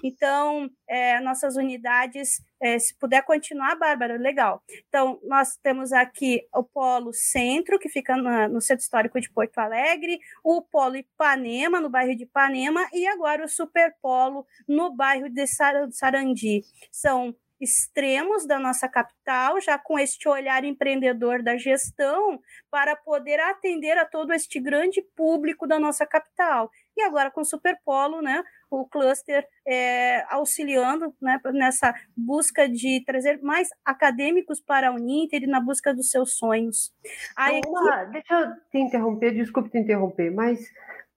Então, 0.04 0.70
é, 0.88 1.20
nossas 1.20 1.56
unidades, 1.56 2.42
é, 2.62 2.78
se 2.78 2.96
puder 2.96 3.24
continuar, 3.24 3.76
Bárbara, 3.76 4.18
legal. 4.18 4.62
Então, 4.88 5.20
nós 5.24 5.58
temos 5.62 5.94
aqui 5.94 6.42
o 6.54 6.64
Polo 6.64 7.14
Centro, 7.14 7.80
que 7.80 7.90
fica 7.90 8.18
na, 8.18 8.48
no 8.48 8.62
Centro 8.62 8.84
Histórico 8.84 9.22
de 9.22 9.30
Porto 9.32 9.58
Alegre, 9.60 10.20
o 10.44 10.62
Polo 10.62 10.98
Ipanema, 10.98 11.80
no 11.80 11.90
bairro 11.90 12.16
de 12.16 12.24
Ipanema, 12.24 12.88
e 12.94 13.08
agora 13.08 13.46
o 13.46 13.50
Superpolo, 13.50 14.46
no 14.68 14.96
bairro 14.96 15.30
de 15.30 15.46
Sarandi. 15.48 16.64
São 16.92 17.36
extremos 17.60 18.48
da 18.48 18.58
nossa 18.58 18.88
capital, 18.88 19.60
já 19.60 19.78
com 19.78 20.00
este 20.00 20.28
olhar 20.28 20.64
empreendedor 20.64 21.44
da 21.44 21.58
gestão, 21.58 22.40
para 22.72 22.96
poder 22.96 23.40
atender 23.40 23.98
a 23.98 24.06
todo 24.06 24.34
este 24.34 24.60
grande 24.60 25.02
público 25.16 25.68
da 25.68 25.80
nossa 25.80 26.06
capital. 26.06 26.70
E 26.98 27.02
agora 27.02 27.32
com 27.32 27.42
o 27.42 27.46
Superpolo, 27.46 28.22
né, 28.22 28.44
o 28.70 28.88
cluster 28.88 29.46
é, 29.66 30.24
auxiliando 30.34 31.14
né, 31.22 31.40
nessa 31.54 31.94
busca 32.16 32.68
de 32.68 33.04
trazer 33.06 33.42
mais 33.42 33.70
acadêmicos 33.86 34.62
para 34.62 34.90
a 34.90 34.92
Uninter 34.92 35.44
e 35.44 35.48
na 35.48 35.60
busca 35.60 35.94
dos 35.94 36.10
seus 36.10 36.38
sonhos. 36.38 36.94
Então, 37.32 37.58
equipe... 37.58 38.12
Deixa 38.12 38.34
eu 38.34 38.56
te 38.72 38.78
interromper, 38.80 39.34
desculpe 39.34 39.70
te 39.70 39.78
interromper, 39.78 40.32
mas 40.32 40.60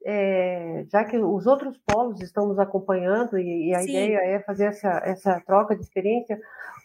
é, 0.04 0.84
já 0.90 1.04
que 1.04 1.18
os 1.18 1.46
outros 1.46 1.78
polos 1.86 2.20
estão 2.20 2.48
nos 2.48 2.58
acompanhando 2.58 3.38
e, 3.38 3.68
e 3.68 3.74
a 3.74 3.80
Sim. 3.80 3.90
ideia 3.90 4.18
é 4.18 4.40
fazer 4.40 4.66
essa, 4.66 5.00
essa 5.04 5.40
troca 5.40 5.74
de 5.74 5.82
experiência, 5.82 6.40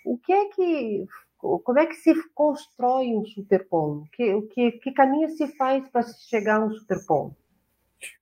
o 0.06 0.18
que 0.18 0.32
é 0.34 0.46
que 0.50 1.08
como 1.40 1.78
é 1.80 1.86
que 1.86 1.94
se 1.96 2.14
constrói 2.34 3.16
um 3.16 3.24
superpolo? 3.26 4.08
Que, 4.12 4.34
o 4.34 4.48
que, 4.48 4.72
que 4.72 4.92
caminho 4.92 5.30
se 5.30 5.48
faz 5.56 5.88
para 5.90 6.02
chegar 6.02 6.60
a 6.60 6.66
um 6.66 6.72
superpolo? 6.72 7.36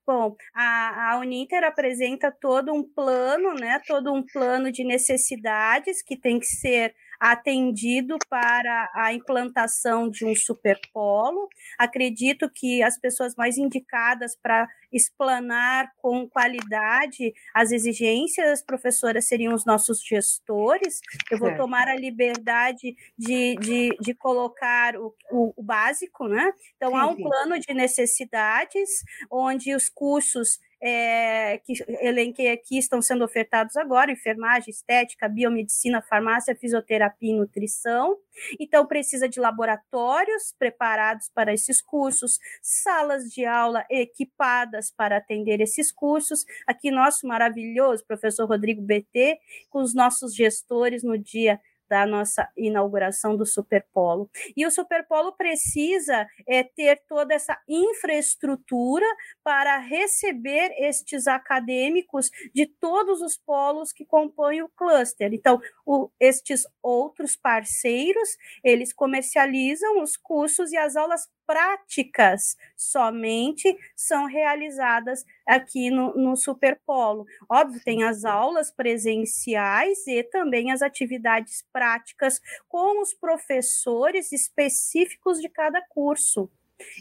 Bom, 0.06 0.36
a, 0.54 1.12
a 1.12 1.20
Uninter 1.20 1.64
apresenta 1.64 2.32
todo 2.32 2.74
um 2.74 2.84
plano, 2.84 3.54
né? 3.54 3.82
Todo 3.88 4.14
um 4.14 4.24
plano 4.24 4.72
de 4.72 4.84
necessidades 4.84 6.02
que 6.02 6.16
tem 6.16 6.40
que 6.40 6.46
ser 6.46 6.94
atendido 7.19 8.17
para 8.29 8.89
a 8.93 9.13
implantação 9.13 10.10
de 10.10 10.25
um 10.25 10.36
superpolo. 10.36 11.48
Acredito 11.77 12.50
que 12.50 12.81
as 12.84 12.98
pessoas 12.98 13.36
mais 13.36 13.57
indicadas 13.57 14.36
para 14.36 14.67
explanar 14.91 15.91
com 15.98 16.27
qualidade 16.27 17.34
as 17.53 17.72
exigências 17.72 18.63
professoras 18.63 19.27
seriam 19.27 19.53
os 19.53 19.65
nossos 19.65 20.01
gestores. 20.01 21.00
Eu 21.29 21.38
vou 21.38 21.55
tomar 21.55 21.88
a 21.88 21.95
liberdade 21.95 22.95
de, 23.17 23.55
de, 23.57 23.89
de 24.00 24.13
colocar 24.13 24.95
o, 24.95 25.13
o, 25.31 25.53
o, 25.57 25.63
básico, 25.63 26.27
né? 26.27 26.53
Então, 26.75 26.91
sim, 26.91 26.98
há 26.98 27.07
um 27.07 27.15
sim. 27.15 27.24
plano 27.24 27.60
de 27.60 27.74
necessidades, 27.74 29.03
onde 29.29 29.75
os 29.75 29.89
cursos 29.89 30.60
é, 30.88 31.58
que 31.65 31.74
elenquei 32.00 32.51
aqui 32.51 32.77
estão 32.77 33.01
sendo 33.01 33.25
ofertados 33.25 33.75
agora: 33.75 34.12
enfermagem, 34.12 34.70
estética, 34.70 35.27
biomedicina, 35.27 36.00
farmácia, 36.00 36.56
fisioterapia 36.56 37.32
e 37.32 37.36
nutrição. 37.36 38.15
Então, 38.60 38.86
precisa 38.86 39.27
de 39.27 39.39
laboratórios 39.39 40.54
preparados 40.60 41.27
para 41.34 41.51
esses 41.51 41.82
cursos, 41.82 42.38
salas 42.62 43.24
de 43.32 43.46
aula 43.46 43.84
equipadas 43.89 44.92
para 44.92 45.18
atender 45.18 45.60
esses 45.60 45.92
cursos. 45.92 46.46
Aqui, 46.68 46.92
nosso 46.92 47.25
maravilhoso 47.25 48.06
professor 48.06 48.48
Rodrigo 48.48 48.84
BT, 48.84 49.39
com 49.72 49.82
os 49.82 49.96
nossos 49.96 50.36
gestores 50.36 51.01
no 51.01 51.18
dia 51.18 51.60
da 51.89 52.06
nossa 52.06 52.50
inauguração 52.58 53.36
do 53.36 53.46
Superpolo. 53.46 54.30
E 54.56 54.65
o 54.65 54.72
Superpolo 54.72 55.34
precisa 55.34 56.27
é, 56.48 56.63
ter 56.63 57.01
toda 57.08 57.34
essa 57.34 57.58
infraestrutura 57.68 59.06
para 59.44 59.77
receber 59.77 60.74
estes 60.77 61.27
acadêmicos 61.27 62.30
de 62.54 62.65
todos 62.65 63.22
os 63.22 63.38
polos 63.38 63.92
que 63.92 64.06
compõem 64.06 64.62
o 64.62 64.70
cluster. 64.70 65.34
Então, 65.34 65.62
o, 65.86 66.10
estes 66.20 66.63
outros 66.82 67.36
parceiros, 67.36 68.30
eles 68.63 68.94
comercializam 68.94 70.01
os 70.01 70.18
cursos 70.18 70.72
e 70.72 70.77
as 70.77 70.96
aulas 70.96 71.27
práticas 71.46 72.56
somente 72.75 73.75
são 73.96 74.25
realizadas 74.25 75.25
aqui 75.48 75.90
no, 75.90 76.14
no 76.16 76.36
Superpolo. 76.36 77.25
Óbvio, 77.50 77.82
tem 77.84 78.04
as 78.04 78.25
aulas 78.25 78.72
presenciais 78.72 80.06
e 80.08 80.24
também 80.24 80.72
as 80.72 80.82
atividades 80.82 81.66
práticas 81.72 82.40
com 82.68 83.02
os 83.02 83.14
professores 83.14 84.32
específicos 84.32 85.40
de 85.40 85.50
cada 85.50 85.82
curso. 85.90 86.50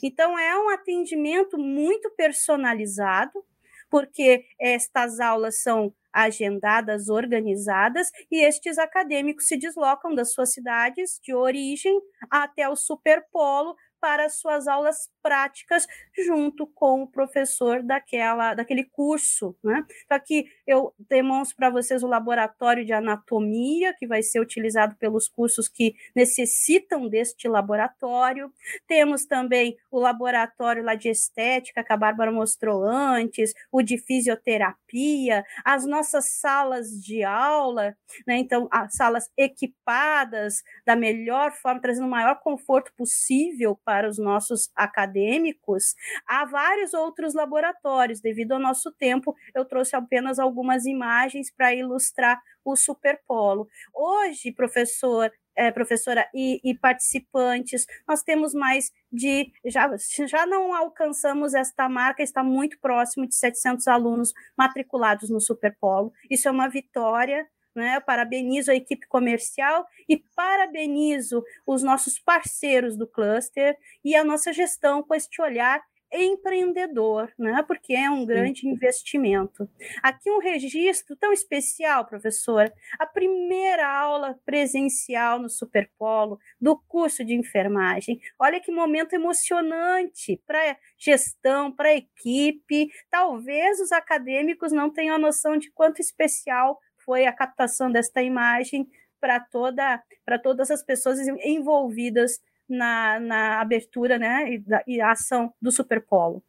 Então, 0.02 0.38
é 0.38 0.56
um 0.56 0.68
atendimento 0.68 1.58
muito 1.58 2.10
personalizado, 2.10 3.44
porque 3.90 4.44
estas 4.58 5.20
aulas 5.20 5.62
são 5.62 5.92
agendadas, 6.12 7.08
organizadas, 7.08 8.10
e 8.30 8.40
estes 8.44 8.78
acadêmicos 8.78 9.48
se 9.48 9.56
deslocam 9.56 10.14
das 10.14 10.32
suas 10.32 10.52
cidades 10.52 11.18
de 11.20 11.34
origem 11.34 12.00
até 12.30 12.68
o 12.68 12.76
superpolo 12.76 13.74
para 14.04 14.28
suas 14.28 14.68
aulas 14.68 15.08
práticas 15.22 15.86
junto 16.26 16.66
com 16.66 17.04
o 17.04 17.06
professor 17.06 17.82
daquela, 17.82 18.52
daquele 18.52 18.84
curso. 18.84 19.56
Né? 19.64 19.82
Então, 20.04 20.18
aqui 20.18 20.44
eu 20.66 20.92
demonstro 21.08 21.56
para 21.56 21.70
vocês 21.70 22.02
o 22.02 22.06
laboratório 22.06 22.84
de 22.84 22.92
anatomia, 22.92 23.94
que 23.98 24.06
vai 24.06 24.22
ser 24.22 24.40
utilizado 24.40 24.94
pelos 24.96 25.26
cursos 25.26 25.70
que 25.70 25.94
necessitam 26.14 27.08
deste 27.08 27.48
laboratório. 27.48 28.52
Temos 28.86 29.24
também 29.24 29.74
o 29.90 29.98
laboratório 29.98 30.84
lá 30.84 30.94
de 30.94 31.08
estética, 31.08 31.82
que 31.82 31.92
a 31.92 31.96
Bárbara 31.96 32.30
mostrou 32.30 32.84
antes, 32.84 33.54
o 33.72 33.80
de 33.80 33.96
fisioterapia, 33.96 35.46
as 35.64 35.86
nossas 35.86 36.26
salas 36.40 36.90
de 36.90 37.24
aula, 37.24 37.96
né? 38.26 38.36
então, 38.36 38.68
as 38.70 38.94
salas 38.94 39.30
equipadas 39.34 40.62
da 40.84 40.94
melhor 40.94 41.52
forma, 41.52 41.80
trazendo 41.80 42.06
o 42.06 42.10
maior 42.10 42.38
conforto 42.40 42.92
possível 42.94 43.80
para 43.82 43.93
os 44.08 44.18
nossos 44.18 44.70
acadêmicos 44.74 45.04
acadêmicos, 45.04 45.94
há 46.26 46.44
vários 46.44 46.94
outros 46.94 47.34
laboratórios. 47.34 48.20
Devido 48.20 48.52
ao 48.52 48.58
nosso 48.60 48.92
tempo, 48.92 49.34
eu 49.54 49.64
trouxe 49.64 49.94
apenas 49.96 50.38
algumas 50.38 50.86
imagens 50.86 51.50
para 51.50 51.74
ilustrar 51.74 52.40
o 52.64 52.76
superpolo. 52.76 53.68
Hoje, 53.92 54.52
professor, 54.52 55.30
é, 55.56 55.70
professora 55.70 56.28
e, 56.34 56.60
e, 56.64 56.76
participantes, 56.76 57.86
nós 58.08 58.22
temos 58.22 58.52
mais 58.54 58.90
de, 59.12 59.52
já, 59.64 59.88
já 60.26 60.46
não 60.46 60.74
alcançamos 60.74 61.54
esta 61.54 61.88
marca, 61.88 62.22
está 62.22 62.42
muito 62.42 62.78
próximo 62.80 63.26
de 63.28 63.36
700 63.36 63.86
alunos 63.86 64.32
matriculados 64.58 65.30
no 65.30 65.40
Superpolo, 65.40 66.12
isso 66.28 66.48
é 66.48 66.50
uma 66.50 66.68
vitória, 66.68 67.46
né? 67.74 68.00
Parabenizo 68.00 68.70
a 68.70 68.74
equipe 68.74 69.06
comercial 69.06 69.86
e 70.08 70.16
parabenizo 70.36 71.44
os 71.66 71.82
nossos 71.82 72.18
parceiros 72.18 72.96
do 72.96 73.06
cluster 73.06 73.76
e 74.04 74.14
a 74.14 74.24
nossa 74.24 74.52
gestão 74.52 75.02
com 75.02 75.14
este 75.14 75.40
olhar 75.42 75.82
empreendedor, 76.14 77.32
né? 77.36 77.64
Porque 77.66 77.92
é 77.92 78.08
um 78.08 78.24
grande 78.24 78.68
investimento. 78.68 79.68
Aqui 80.02 80.30
um 80.30 80.38
registro 80.38 81.16
tão 81.16 81.32
especial, 81.32 82.06
professora. 82.06 82.72
A 82.98 83.06
primeira 83.06 83.86
aula 83.86 84.38
presencial 84.44 85.40
no 85.40 85.50
Superpolo 85.50 86.38
do 86.60 86.78
curso 86.88 87.24
de 87.24 87.34
enfermagem. 87.34 88.20
Olha 88.38 88.60
que 88.60 88.70
momento 88.70 89.14
emocionante 89.14 90.40
para 90.46 90.76
gestão, 90.96 91.72
para 91.72 91.88
a 91.88 91.96
equipe. 91.96 92.90
Talvez 93.10 93.80
os 93.80 93.90
acadêmicos 93.90 94.72
não 94.72 94.90
tenham 94.90 95.16
a 95.16 95.18
noção 95.18 95.56
de 95.56 95.70
quanto 95.72 96.00
especial 96.00 96.78
foi 97.04 97.26
a 97.26 97.32
captação 97.32 97.90
desta 97.90 98.22
imagem 98.22 98.88
para 99.20 99.40
toda 99.40 100.02
para 100.24 100.38
todas 100.38 100.70
as 100.70 100.82
pessoas 100.82 101.18
envolvidas 101.44 102.40
na, 102.68 103.20
na 103.20 103.60
abertura 103.60 104.18
né, 104.18 104.54
e, 104.54 104.58
da, 104.58 104.82
e 104.86 105.00
ação 105.00 105.52
do 105.60 105.70
Superpolo. 105.70 106.42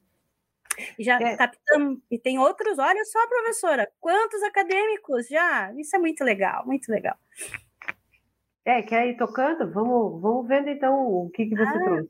E 0.99 1.03
já 1.03 1.17
é. 1.19 1.37
captamos, 1.37 1.99
e 2.11 2.19
tem 2.19 2.37
outros, 2.37 2.77
olha 2.79 3.03
só, 3.05 3.25
professora, 3.27 3.89
quantos 3.99 4.41
acadêmicos 4.43 5.27
já? 5.27 5.73
Isso 5.77 5.95
é 5.95 5.99
muito 5.99 6.23
legal, 6.23 6.65
muito 6.65 6.89
legal. 6.89 7.17
É, 8.65 8.81
quer 8.81 9.07
ir 9.07 9.15
tocando? 9.15 9.71
Vamos, 9.71 10.21
vamos 10.21 10.47
vendo 10.47 10.69
então 10.69 11.07
o 11.07 11.29
que, 11.29 11.45
que 11.45 11.55
você 11.55 11.63
ah, 11.63 11.83
trouxe. 11.83 12.09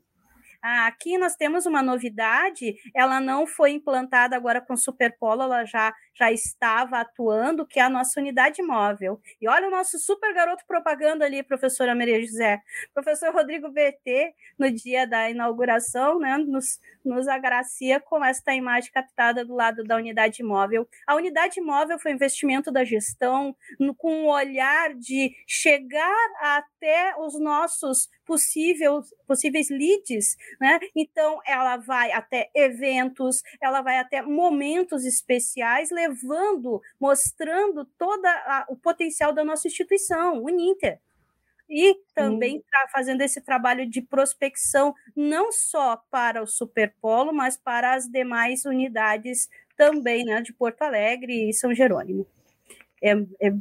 Aqui 0.62 1.18
nós 1.18 1.36
temos 1.36 1.66
uma 1.66 1.82
novidade, 1.82 2.76
ela 2.94 3.20
não 3.20 3.46
foi 3.46 3.72
implantada 3.72 4.36
agora 4.36 4.60
com 4.60 4.76
Superpolo, 4.76 5.42
ela 5.42 5.64
já, 5.64 5.94
já 6.14 6.30
estava 6.32 7.00
atuando, 7.00 7.66
que 7.66 7.78
é 7.78 7.82
a 7.82 7.90
nossa 7.90 8.20
unidade 8.20 8.62
móvel. 8.62 9.20
E 9.40 9.48
olha 9.48 9.68
o 9.68 9.70
nosso 9.70 9.98
super 9.98 10.32
garoto 10.34 10.64
propaganda 10.66 11.24
ali, 11.24 11.42
professora 11.42 11.94
Maria 11.94 12.20
José. 12.20 12.60
Professor 12.92 13.32
Rodrigo 13.32 13.70
BT, 13.70 14.34
no 14.58 14.70
dia 14.70 15.06
da 15.06 15.30
inauguração, 15.30 16.18
né, 16.18 16.36
nos, 16.38 16.80
nos 17.04 17.28
agracia 17.28 18.00
com 18.00 18.24
esta 18.24 18.54
imagem 18.54 18.90
captada 18.92 19.44
do 19.44 19.54
lado 19.54 19.84
da 19.84 19.96
unidade 19.96 20.42
móvel. 20.42 20.88
A 21.06 21.14
unidade 21.14 21.60
móvel 21.60 21.98
foi 21.98 22.12
um 22.12 22.16
investimento 22.16 22.70
da 22.70 22.84
gestão, 22.84 23.56
no, 23.78 23.94
com 23.94 24.24
um 24.24 24.28
olhar 24.28 24.94
de 24.94 25.34
chegar 25.46 26.26
até 26.40 27.14
os 27.18 27.38
nossos 27.40 28.08
possíveis, 28.24 28.90
possíveis 29.26 29.68
leads 29.70 30.36
né? 30.60 30.78
Então, 30.94 31.40
ela 31.46 31.76
vai 31.76 32.12
até 32.12 32.50
eventos, 32.54 33.42
ela 33.60 33.80
vai 33.82 33.98
até 33.98 34.22
momentos 34.22 35.04
especiais, 35.04 35.90
levando, 35.90 36.80
mostrando 37.00 37.84
todo 37.98 38.22
o 38.68 38.76
potencial 38.76 39.32
da 39.32 39.44
nossa 39.44 39.68
instituição, 39.68 40.38
o 40.38 40.46
Uninter. 40.46 40.98
E 41.68 41.96
também 42.14 42.58
está 42.58 42.86
fazendo 42.92 43.22
esse 43.22 43.40
trabalho 43.40 43.88
de 43.88 44.00
prospecção, 44.00 44.94
não 45.16 45.50
só 45.50 45.96
para 46.10 46.42
o 46.42 46.46
Superpolo, 46.46 47.32
mas 47.32 47.56
para 47.56 47.94
as 47.94 48.06
demais 48.08 48.64
unidades 48.64 49.48
também, 49.76 50.24
né, 50.24 50.40
de 50.40 50.52
Porto 50.52 50.82
Alegre 50.82 51.48
e 51.48 51.52
São 51.52 51.74
Jerônimo. 51.74 52.26
É, 53.02 53.12
é 53.40 53.52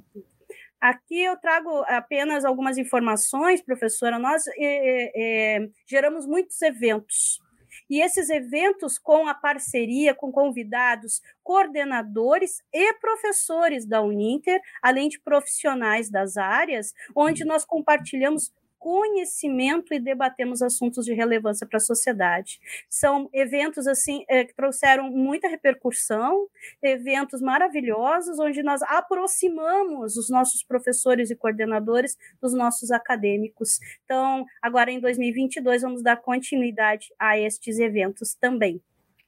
Aqui 0.85 1.19
eu 1.19 1.35
trago 1.35 1.83
apenas 1.87 2.45
algumas 2.45 2.77
informações, 2.77 3.59
professora. 3.59 4.19
Nós 4.19 4.43
é, 4.55 5.55
é, 5.55 5.67
geramos 5.87 6.27
muitos 6.27 6.61
eventos. 6.61 7.41
E 7.89 7.99
esses 7.99 8.29
eventos 8.29 8.99
com 8.99 9.27
a 9.27 9.33
parceria 9.33 10.13
com 10.13 10.31
convidados, 10.31 11.23
coordenadores 11.43 12.61
e 12.71 12.93
professores 12.99 13.83
da 13.83 13.99
Uninter, 13.99 14.61
além 14.79 15.09
de 15.09 15.19
profissionais 15.19 16.07
das 16.07 16.37
áreas, 16.37 16.93
onde 17.15 17.43
nós 17.43 17.65
compartilhamos 17.65 18.53
conhecimento 18.85 19.95
e 19.95 19.99
debatemos 19.99 20.61
assuntos 20.61 21.05
de 21.05 21.13
relevância 21.15 21.65
para 21.65 21.77
a 21.77 21.79
sociedade. 21.79 22.59
São 22.87 23.27
eventos 23.33 23.87
assim 23.87 24.23
é, 24.29 24.45
que 24.45 24.53
trouxeram 24.53 25.09
muita 25.09 25.47
repercussão, 25.47 26.47
eventos 26.83 27.41
maravilhosos, 27.41 28.37
onde 28.37 28.61
nós 28.61 28.83
aproximamos 28.83 30.17
os 30.17 30.29
nossos 30.29 30.61
professores 30.61 31.31
e 31.31 31.35
coordenadores 31.35 32.15
dos 32.39 32.53
nossos 32.53 32.91
acadêmicos. 32.91 33.79
Então, 34.03 34.45
agora 34.61 34.91
em 34.91 34.99
2022, 34.99 35.81
vamos 35.81 36.03
dar 36.03 36.17
continuidade 36.17 37.11
a 37.17 37.39
estes 37.39 37.79
eventos 37.79 38.35
também. 38.35 38.79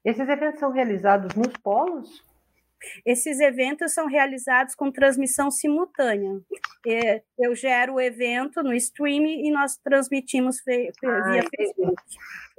Esses 0.06 0.30
eventos 0.30 0.60
são 0.60 0.70
realizados 0.72 1.34
nos 1.34 1.58
polos? 1.64 2.27
Esses 3.06 3.40
eventos 3.40 3.94
são 3.94 4.08
realizados 4.08 4.76
com 4.76 4.92
transmissão 4.92 5.50
simultânea. 5.50 6.40
É, 6.86 7.22
eu 7.40 7.56
gero 7.56 7.96
o 7.96 8.02
evento 8.02 8.62
no 8.64 8.74
stream 8.74 9.26
e 9.26 9.52
nós 9.52 9.78
transmitimos 9.78 10.62
via 10.66 10.92
ah, 11.06 11.42
Facebook. 11.56 12.02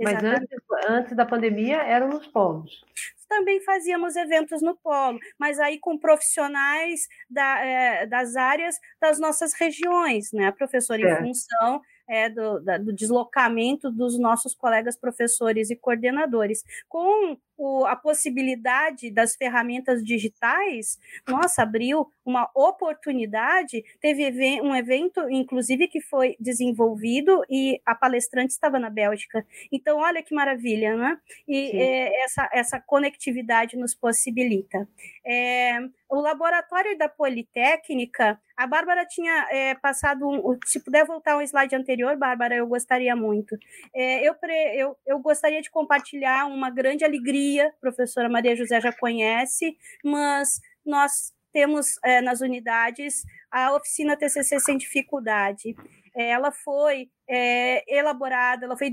Mas 0.01 0.23
antes, 0.23 0.59
antes 0.89 1.17
da 1.17 1.27
pandemia 1.27 1.77
eram 1.77 2.09
nos 2.09 2.27
polos 2.27 2.85
também 3.29 3.61
fazíamos 3.61 4.17
eventos 4.17 4.63
no 4.63 4.75
polo, 4.75 5.19
mas 5.39 5.61
aí 5.61 5.79
com 5.79 5.99
profissionais 5.99 7.07
da, 7.29 7.61
é, 7.61 8.07
das 8.07 8.35
áreas 8.35 8.77
das 8.99 9.21
nossas 9.21 9.53
regiões, 9.53 10.33
né? 10.33 10.51
Professor 10.51 10.99
em 10.99 11.17
função 11.17 11.83
é, 12.09 12.31
do, 12.31 12.61
da, 12.61 12.79
do 12.79 12.93
deslocamento 12.93 13.91
dos 13.91 14.19
nossos 14.19 14.55
colegas 14.55 14.97
professores 14.97 15.71
e 15.71 15.77
coordenadores. 15.77 16.65
Com 16.89 17.37
o, 17.57 17.85
a 17.85 17.97
possibilidade 17.97 19.11
das 19.11 19.35
ferramentas 19.37 20.03
digitais, 20.03 20.99
nossa, 21.29 21.63
abriu 21.63 22.11
uma 22.25 22.49
oportunidade. 22.55 23.85
Teve 24.01 24.31
um 24.63 24.75
evento, 24.75 25.29
inclusive, 25.29 25.89
que 25.89 26.01
foi 26.01 26.37
desenvolvido 26.39 27.43
e 27.51 27.81
a 27.85 27.95
palestrante 27.95 28.53
estava 28.53 28.79
na 28.79 28.89
Bélgica. 28.89 29.45
Então, 29.71 29.99
olha 29.99 30.23
que 30.23 30.35
maravilha, 30.35 30.97
né? 30.97 31.19
E 31.47 31.77
é, 31.77 32.25
essa, 32.25 32.49
essa 32.53 32.81
conectividade 32.81 33.77
nos 33.77 33.95
possibilita. 33.95 34.89
É, 35.27 35.79
o 36.09 36.21
laboratório 36.21 36.97
da 36.97 37.09
Politécnica, 37.09 38.41
a 38.59 38.67
Bárbara 38.67 39.07
tinha 39.07 39.47
é, 39.53 39.75
passado, 39.77 40.29
um, 40.29 40.59
se 40.65 40.81
puder 40.81 41.07
voltar 41.07 41.37
um 41.37 41.41
slide 41.43 41.77
anterior, 41.77 42.17
Bárbara, 42.17 42.57
eu 42.57 42.67
gostaria 42.67 43.15
muito. 43.15 43.57
É, 43.95 44.29
eu, 44.29 44.35
eu, 44.75 44.97
eu 45.07 45.19
gostaria 45.21 45.63
de 45.63 45.71
compartilhar 45.71 46.45
uma 46.47 46.69
grande 46.69 47.05
alegria, 47.05 47.73
professora 47.81 48.29
Maria 48.29 48.57
José 48.57 48.81
já 48.81 48.93
conhece, 48.93 49.79
mas 50.05 50.61
nós 50.85 51.33
temos 51.53 52.01
é, 52.05 52.21
nas 52.21 52.41
unidades 52.41 53.25
a 53.49 53.73
oficina 53.77 54.17
TCC 54.17 54.59
sem 54.59 54.77
dificuldade. 54.77 55.77
É, 56.17 56.31
ela 56.31 56.51
foi 56.51 57.09
é, 57.29 57.85
elaborada, 57.97 58.67
ela 58.67 58.77
foi 58.77 58.93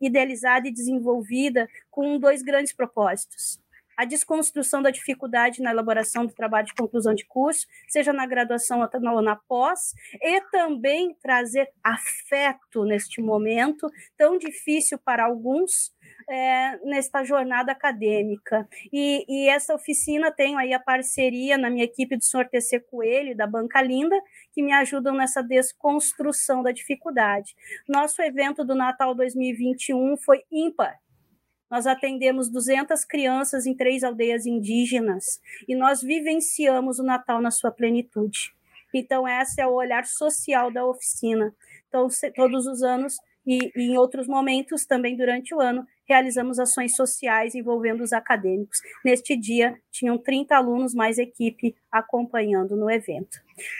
idealizada 0.00 0.66
e 0.66 0.72
desenvolvida 0.72 1.68
com 1.90 2.18
dois 2.18 2.42
grandes 2.42 2.72
propósitos 2.72 3.61
a 3.96 4.04
desconstrução 4.04 4.82
da 4.82 4.90
dificuldade 4.90 5.62
na 5.62 5.70
elaboração 5.70 6.26
do 6.26 6.34
trabalho 6.34 6.66
de 6.66 6.74
conclusão 6.74 7.14
de 7.14 7.26
curso, 7.26 7.66
seja 7.88 8.12
na 8.12 8.26
graduação 8.26 8.80
ou 8.80 9.22
na 9.22 9.36
pós, 9.36 9.92
e 10.20 10.40
também 10.50 11.14
trazer 11.22 11.68
afeto 11.82 12.84
neste 12.84 13.20
momento 13.20 13.90
tão 14.16 14.38
difícil 14.38 14.98
para 14.98 15.24
alguns, 15.24 15.92
é, 16.28 16.78
nesta 16.84 17.24
jornada 17.24 17.72
acadêmica. 17.72 18.68
E, 18.92 19.24
e, 19.28 19.48
essa 19.48 19.74
oficina 19.74 20.30
tem 20.30 20.56
aí 20.56 20.72
a 20.72 20.80
parceria 20.80 21.58
na 21.58 21.70
minha 21.70 21.84
equipe 21.84 22.16
do 22.16 22.24
senhor 22.24 22.48
TC 22.48 22.80
Coelho, 22.80 23.36
da 23.36 23.46
Banca 23.46 23.82
Linda, 23.82 24.18
que 24.52 24.62
me 24.62 24.72
ajudam 24.72 25.14
nessa 25.14 25.42
desconstrução 25.42 26.62
da 26.62 26.72
dificuldade. 26.72 27.54
Nosso 27.88 28.22
evento 28.22 28.64
do 28.64 28.74
Natal 28.74 29.14
2021 29.14 30.16
foi 30.16 30.42
ímpar 30.50 30.98
nós 31.72 31.86
atendemos 31.86 32.50
200 32.50 33.02
crianças 33.02 33.64
em 33.64 33.74
três 33.74 34.04
aldeias 34.04 34.44
indígenas 34.44 35.40
e 35.66 35.74
nós 35.74 36.02
vivenciamos 36.02 36.98
o 36.98 37.02
Natal 37.02 37.40
na 37.40 37.50
sua 37.50 37.70
plenitude. 37.70 38.52
Então, 38.92 39.26
esse 39.26 39.58
é 39.58 39.66
o 39.66 39.72
olhar 39.72 40.04
social 40.04 40.70
da 40.70 40.84
oficina. 40.84 41.54
Então, 41.88 42.08
todos 42.34 42.66
os 42.66 42.82
anos 42.82 43.16
e, 43.46 43.72
e, 43.74 43.84
em 43.84 43.96
outros 43.96 44.28
momentos, 44.28 44.84
também 44.84 45.16
durante 45.16 45.54
o 45.54 45.60
ano, 45.60 45.86
realizamos 46.06 46.58
ações 46.58 46.94
sociais 46.94 47.54
envolvendo 47.54 48.02
os 48.02 48.12
acadêmicos. 48.12 48.78
Neste 49.02 49.34
dia, 49.34 49.74
tinham 49.92 50.18
30 50.18 50.56
alunos 50.56 50.94
mais 50.94 51.18
equipe 51.18 51.76
acompanhando 51.90 52.74
no 52.76 52.90
evento. 52.90 53.38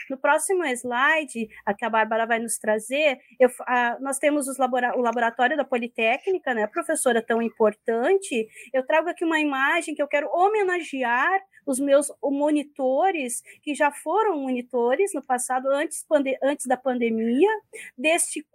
No 0.09 0.17
próximo 0.17 0.63
slide, 0.65 1.49
a 1.65 1.73
que 1.73 1.83
a 1.83 1.89
Bárbara 1.89 2.27
vai 2.27 2.39
nos 2.39 2.57
trazer, 2.59 3.19
eu, 3.39 3.49
a, 3.61 3.97
nós 3.99 4.19
temos 4.19 4.45
labora, 4.57 4.95
o 4.95 5.01
laboratório 5.01 5.57
da 5.57 5.65
Politécnica, 5.65 6.53
né, 6.53 6.67
professora 6.67 7.21
tão 7.21 7.41
importante. 7.41 8.47
Eu 8.71 8.85
trago 8.85 9.09
aqui 9.09 9.25
uma 9.25 9.39
imagem 9.39 9.95
que 9.95 10.01
eu 10.01 10.07
quero 10.07 10.29
homenagear 10.31 11.41
os 11.65 11.79
meus 11.79 12.11
monitores, 12.21 13.41
que 13.61 13.73
já 13.73 13.91
foram 13.91 14.37
monitores 14.37 15.11
no 15.13 15.23
passado, 15.23 15.67
antes, 15.69 16.05
antes 16.43 16.65
da 16.67 16.77
pandemia. 16.77 17.49
Deste 17.97 18.45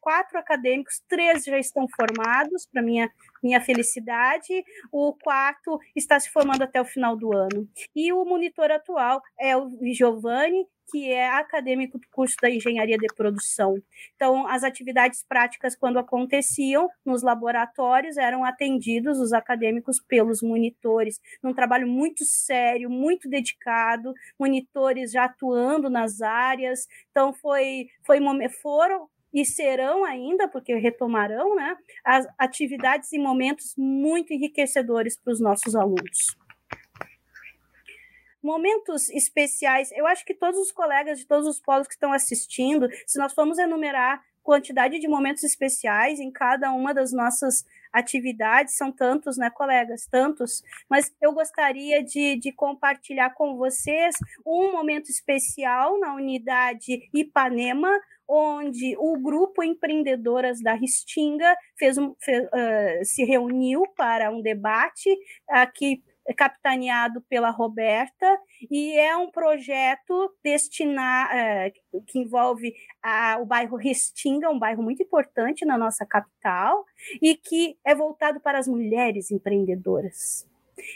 quatro 0.00 0.38
acadêmicos, 0.38 1.02
três 1.08 1.44
já 1.44 1.58
estão 1.58 1.86
formados, 1.88 2.66
para 2.66 2.82
minha 2.82 3.10
minha 3.42 3.60
felicidade. 3.60 4.64
O 4.92 5.12
quarto 5.14 5.78
está 5.94 6.18
se 6.18 6.30
formando 6.30 6.62
até 6.62 6.80
o 6.80 6.84
final 6.84 7.16
do 7.16 7.36
ano. 7.36 7.68
E 7.94 8.12
o 8.12 8.24
monitor 8.24 8.70
atual 8.70 9.22
é 9.38 9.56
o 9.56 9.70
Giovanni, 9.92 10.66
que 10.90 11.12
é 11.12 11.30
acadêmico 11.30 11.98
do 11.98 12.06
curso 12.10 12.34
da 12.40 12.50
engenharia 12.50 12.96
de 12.96 13.06
produção. 13.14 13.76
Então, 14.14 14.46
as 14.46 14.64
atividades 14.64 15.22
práticas, 15.22 15.76
quando 15.76 15.98
aconteciam 15.98 16.88
nos 17.04 17.22
laboratórios, 17.22 18.16
eram 18.16 18.44
atendidos 18.44 19.18
os 19.20 19.32
acadêmicos 19.32 20.00
pelos 20.00 20.42
monitores, 20.42 21.20
num 21.42 21.52
trabalho 21.52 21.86
muito 21.86 22.24
sério, 22.24 22.88
muito 22.88 23.28
dedicado, 23.28 24.14
monitores 24.38 25.12
já 25.12 25.24
atuando 25.24 25.90
nas 25.90 26.20
áreas. 26.22 26.86
Então, 27.10 27.32
foi, 27.32 27.88
foi 28.04 28.18
foram 28.62 29.08
e 29.32 29.44
serão 29.44 30.04
ainda, 30.04 30.48
porque 30.48 30.74
retomarão, 30.74 31.54
né, 31.54 31.76
as 32.04 32.26
atividades 32.38 33.12
e 33.12 33.18
momentos 33.18 33.74
muito 33.76 34.32
enriquecedores 34.32 35.16
para 35.16 35.32
os 35.32 35.40
nossos 35.40 35.74
alunos 35.74 36.36
momentos 38.42 39.10
especiais. 39.10 39.90
Eu 39.92 40.06
acho 40.06 40.24
que 40.24 40.32
todos 40.32 40.58
os 40.58 40.72
colegas 40.72 41.18
de 41.18 41.26
todos 41.26 41.46
os 41.46 41.60
polos 41.60 41.86
que 41.86 41.94
estão 41.94 42.12
assistindo, 42.12 42.88
se 43.06 43.18
nós 43.18 43.34
formos 43.34 43.58
enumerar 43.58 44.22
quantidade 44.42 44.98
de 44.98 45.06
momentos 45.06 45.44
especiais 45.44 46.18
em 46.18 46.30
cada 46.30 46.72
uma 46.72 46.94
das 46.94 47.12
nossas 47.12 47.66
atividades, 47.92 48.76
são 48.76 48.92
tantos, 48.92 49.36
né, 49.36 49.50
colegas? 49.50 50.06
Tantos. 50.06 50.62
Mas 50.88 51.12
eu 51.20 51.32
gostaria 51.32 52.02
de, 52.02 52.36
de 52.36 52.52
compartilhar 52.52 53.30
com 53.30 53.56
vocês 53.56 54.16
um 54.46 54.72
momento 54.72 55.10
especial 55.10 55.98
na 55.98 56.14
unidade 56.14 57.08
Ipanema, 57.12 57.90
onde 58.28 58.94
o 58.98 59.18
grupo 59.18 59.62
Empreendedoras 59.62 60.60
da 60.62 60.74
Restinga 60.74 61.56
fez 61.78 61.96
um, 61.96 62.14
fez, 62.20 62.44
uh, 62.44 63.04
se 63.04 63.24
reuniu 63.24 63.82
para 63.96 64.30
um 64.30 64.42
debate 64.42 65.08
aqui 65.48 66.02
capitaneado 66.36 67.20
pela 67.22 67.50
Roberta, 67.50 68.38
e 68.70 68.92
é 68.98 69.16
um 69.16 69.30
projeto 69.30 70.34
destinado, 70.42 71.32
é, 71.32 71.72
que 72.06 72.18
envolve 72.18 72.74
a, 73.02 73.38
o 73.40 73.46
bairro 73.46 73.76
Restinga, 73.76 74.50
um 74.50 74.58
bairro 74.58 74.82
muito 74.82 75.02
importante 75.02 75.64
na 75.64 75.78
nossa 75.78 76.04
capital, 76.04 76.84
e 77.20 77.34
que 77.34 77.76
é 77.84 77.94
voltado 77.94 78.40
para 78.40 78.58
as 78.58 78.68
mulheres 78.68 79.30
empreendedoras. 79.30 80.46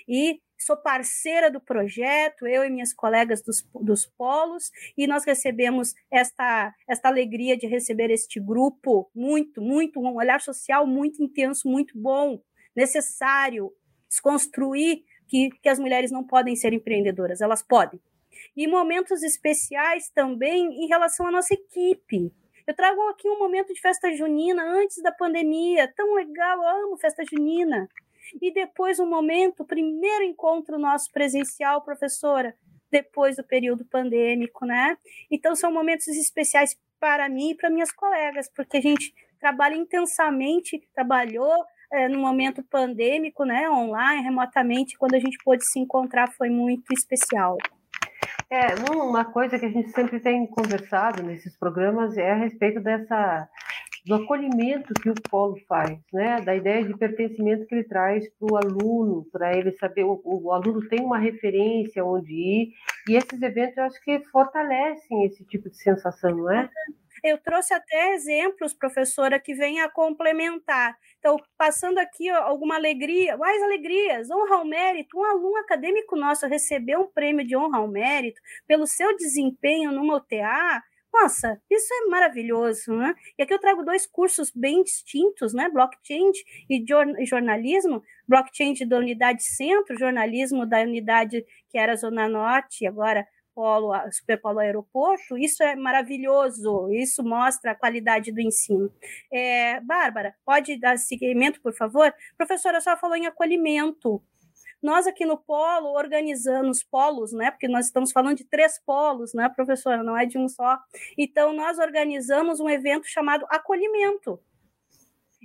E 0.06 0.40
sou 0.58 0.76
parceira 0.76 1.50
do 1.50 1.60
projeto, 1.60 2.46
eu 2.46 2.64
e 2.64 2.70
minhas 2.70 2.92
colegas 2.92 3.42
dos, 3.42 3.66
dos 3.74 4.06
polos, 4.06 4.70
e 4.96 5.06
nós 5.06 5.24
recebemos 5.24 5.94
esta, 6.10 6.72
esta 6.88 7.08
alegria 7.08 7.56
de 7.56 7.66
receber 7.66 8.10
este 8.10 8.38
grupo 8.38 9.10
muito, 9.14 9.60
muito, 9.60 10.00
um 10.00 10.14
olhar 10.14 10.40
social 10.40 10.86
muito 10.86 11.22
intenso, 11.22 11.68
muito 11.68 11.98
bom, 11.98 12.40
necessário, 12.76 13.72
desconstruir 14.08 15.02
que, 15.32 15.48
que 15.62 15.68
as 15.70 15.78
mulheres 15.78 16.10
não 16.10 16.22
podem 16.22 16.54
ser 16.54 16.74
empreendedoras, 16.74 17.40
elas 17.40 17.62
podem. 17.62 17.98
E 18.54 18.66
momentos 18.66 19.22
especiais 19.22 20.10
também 20.10 20.84
em 20.84 20.86
relação 20.86 21.26
à 21.26 21.30
nossa 21.30 21.54
equipe. 21.54 22.30
Eu 22.66 22.76
trago 22.76 23.00
aqui 23.08 23.26
um 23.30 23.38
momento 23.38 23.72
de 23.72 23.80
festa 23.80 24.12
junina 24.12 24.62
antes 24.62 25.02
da 25.02 25.10
pandemia, 25.10 25.90
tão 25.96 26.12
legal, 26.14 26.58
eu 26.58 26.84
amo 26.84 26.98
festa 26.98 27.24
junina. 27.24 27.88
E 28.42 28.52
depois 28.52 29.00
um 29.00 29.08
momento, 29.08 29.64
primeiro 29.64 30.22
encontro 30.22 30.78
nosso 30.78 31.10
presencial, 31.10 31.80
professora, 31.80 32.54
depois 32.90 33.36
do 33.36 33.42
período 33.42 33.86
pandêmico, 33.86 34.66
né? 34.66 34.98
Então 35.30 35.56
são 35.56 35.72
momentos 35.72 36.08
especiais 36.08 36.78
para 37.00 37.26
mim 37.26 37.52
e 37.52 37.54
para 37.54 37.70
minhas 37.70 37.90
colegas, 37.90 38.50
porque 38.54 38.76
a 38.76 38.82
gente 38.82 39.14
trabalha 39.40 39.76
intensamente, 39.76 40.86
trabalhou 40.94 41.64
é, 41.92 42.08
no 42.08 42.18
momento 42.18 42.62
pandêmico, 42.62 43.44
né, 43.44 43.68
online, 43.70 44.22
remotamente, 44.22 44.96
quando 44.96 45.14
a 45.14 45.18
gente 45.18 45.38
pôde 45.44 45.64
se 45.64 45.78
encontrar, 45.78 46.32
foi 46.32 46.48
muito 46.48 46.92
especial. 46.92 47.58
É, 48.50 48.74
uma 48.92 49.24
coisa 49.24 49.58
que 49.58 49.66
a 49.66 49.70
gente 49.70 49.90
sempre 49.90 50.20
tem 50.20 50.46
conversado 50.46 51.22
nesses 51.22 51.56
programas 51.58 52.16
é 52.16 52.32
a 52.32 52.36
respeito 52.36 52.80
dessa 52.80 53.48
do 54.04 54.16
acolhimento 54.16 54.92
que 54.94 55.08
o 55.08 55.14
polo 55.30 55.56
faz, 55.68 55.96
né? 56.12 56.40
Da 56.40 56.56
ideia 56.56 56.84
de 56.84 56.96
pertencimento 56.96 57.66
que 57.66 57.74
ele 57.76 57.84
traz 57.84 58.28
para 58.34 58.52
o 58.52 58.56
aluno, 58.56 59.24
para 59.30 59.56
ele 59.56 59.72
saber 59.78 60.04
o, 60.04 60.20
o, 60.24 60.52
aluno 60.52 60.86
tem 60.88 61.00
uma 61.00 61.18
referência 61.18 62.04
onde 62.04 62.32
ir 62.32 62.72
e 63.08 63.16
esses 63.16 63.40
eventos 63.40 63.76
eu 63.76 63.84
acho 63.84 64.00
que 64.02 64.20
fortalecem 64.30 65.24
esse 65.24 65.44
tipo 65.44 65.70
de 65.70 65.76
sensação, 65.76 66.34
não 66.34 66.50
é? 66.50 66.68
Eu 67.22 67.38
trouxe 67.38 67.72
até 67.72 68.14
exemplos, 68.14 68.74
professora, 68.74 69.38
que 69.38 69.54
vêm 69.54 69.80
a 69.80 69.88
complementar. 69.88 70.96
Então, 71.22 71.36
passando 71.56 71.98
aqui 71.98 72.28
alguma 72.28 72.74
alegria, 72.74 73.36
mais 73.36 73.62
alegrias, 73.62 74.28
honra 74.28 74.56
ao 74.56 74.64
mérito. 74.64 75.16
Um 75.16 75.24
aluno 75.24 75.56
acadêmico 75.58 76.16
nosso 76.16 76.48
recebeu 76.48 77.02
um 77.02 77.06
prêmio 77.06 77.46
de 77.46 77.56
honra 77.56 77.78
ao 77.78 77.86
mérito 77.86 78.40
pelo 78.66 78.88
seu 78.88 79.16
desempenho 79.16 79.92
numa 79.92 80.16
UTA. 80.16 80.82
Nossa, 81.14 81.62
isso 81.70 81.94
é 81.94 82.08
maravilhoso, 82.08 82.92
né? 82.96 83.14
E 83.38 83.42
aqui 83.44 83.54
eu 83.54 83.60
trago 83.60 83.84
dois 83.84 84.04
cursos 84.04 84.50
bem 84.52 84.82
distintos, 84.82 85.54
né? 85.54 85.68
Blockchain 85.68 86.32
e 86.68 86.84
jornalismo. 87.24 88.02
Blockchain 88.26 88.74
da 88.88 88.98
unidade 88.98 89.44
centro, 89.44 89.96
jornalismo 89.96 90.66
da 90.66 90.80
unidade 90.80 91.46
que 91.70 91.78
era 91.78 91.94
Zona 91.94 92.28
Norte, 92.28 92.84
agora 92.84 93.24
polo, 93.54 93.92
superpolo 94.10 94.58
aeroporto, 94.58 95.38
isso 95.38 95.62
é 95.62 95.74
maravilhoso, 95.76 96.90
isso 96.90 97.22
mostra 97.22 97.72
a 97.72 97.74
qualidade 97.74 98.32
do 98.32 98.40
ensino. 98.40 98.92
É, 99.32 99.80
Bárbara, 99.80 100.34
pode 100.44 100.78
dar 100.78 100.98
seguimento, 100.98 101.60
por 101.60 101.74
favor? 101.74 102.12
Professora, 102.36 102.80
só 102.80 102.96
falou 102.96 103.16
em 103.16 103.26
acolhimento. 103.26 104.22
Nós 104.82 105.06
aqui 105.06 105.24
no 105.24 105.38
polo 105.38 105.92
organizamos 105.92 106.82
polos, 106.82 107.32
né? 107.32 107.52
Porque 107.52 107.68
nós 107.68 107.86
estamos 107.86 108.10
falando 108.10 108.38
de 108.38 108.44
três 108.44 108.80
polos, 108.84 109.32
né, 109.32 109.48
professora? 109.48 110.02
Não 110.02 110.16
é 110.16 110.26
de 110.26 110.36
um 110.36 110.48
só. 110.48 110.76
Então, 111.16 111.52
nós 111.52 111.78
organizamos 111.78 112.58
um 112.58 112.68
evento 112.68 113.06
chamado 113.06 113.46
Acolhimento. 113.48 114.40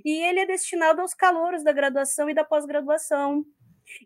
E 0.04 0.22
ele 0.24 0.40
é 0.40 0.46
destinado 0.46 1.00
aos 1.00 1.14
calouros 1.14 1.62
da 1.62 1.72
graduação 1.72 2.28
e 2.28 2.34
da 2.34 2.44
pós-graduação. 2.44 3.44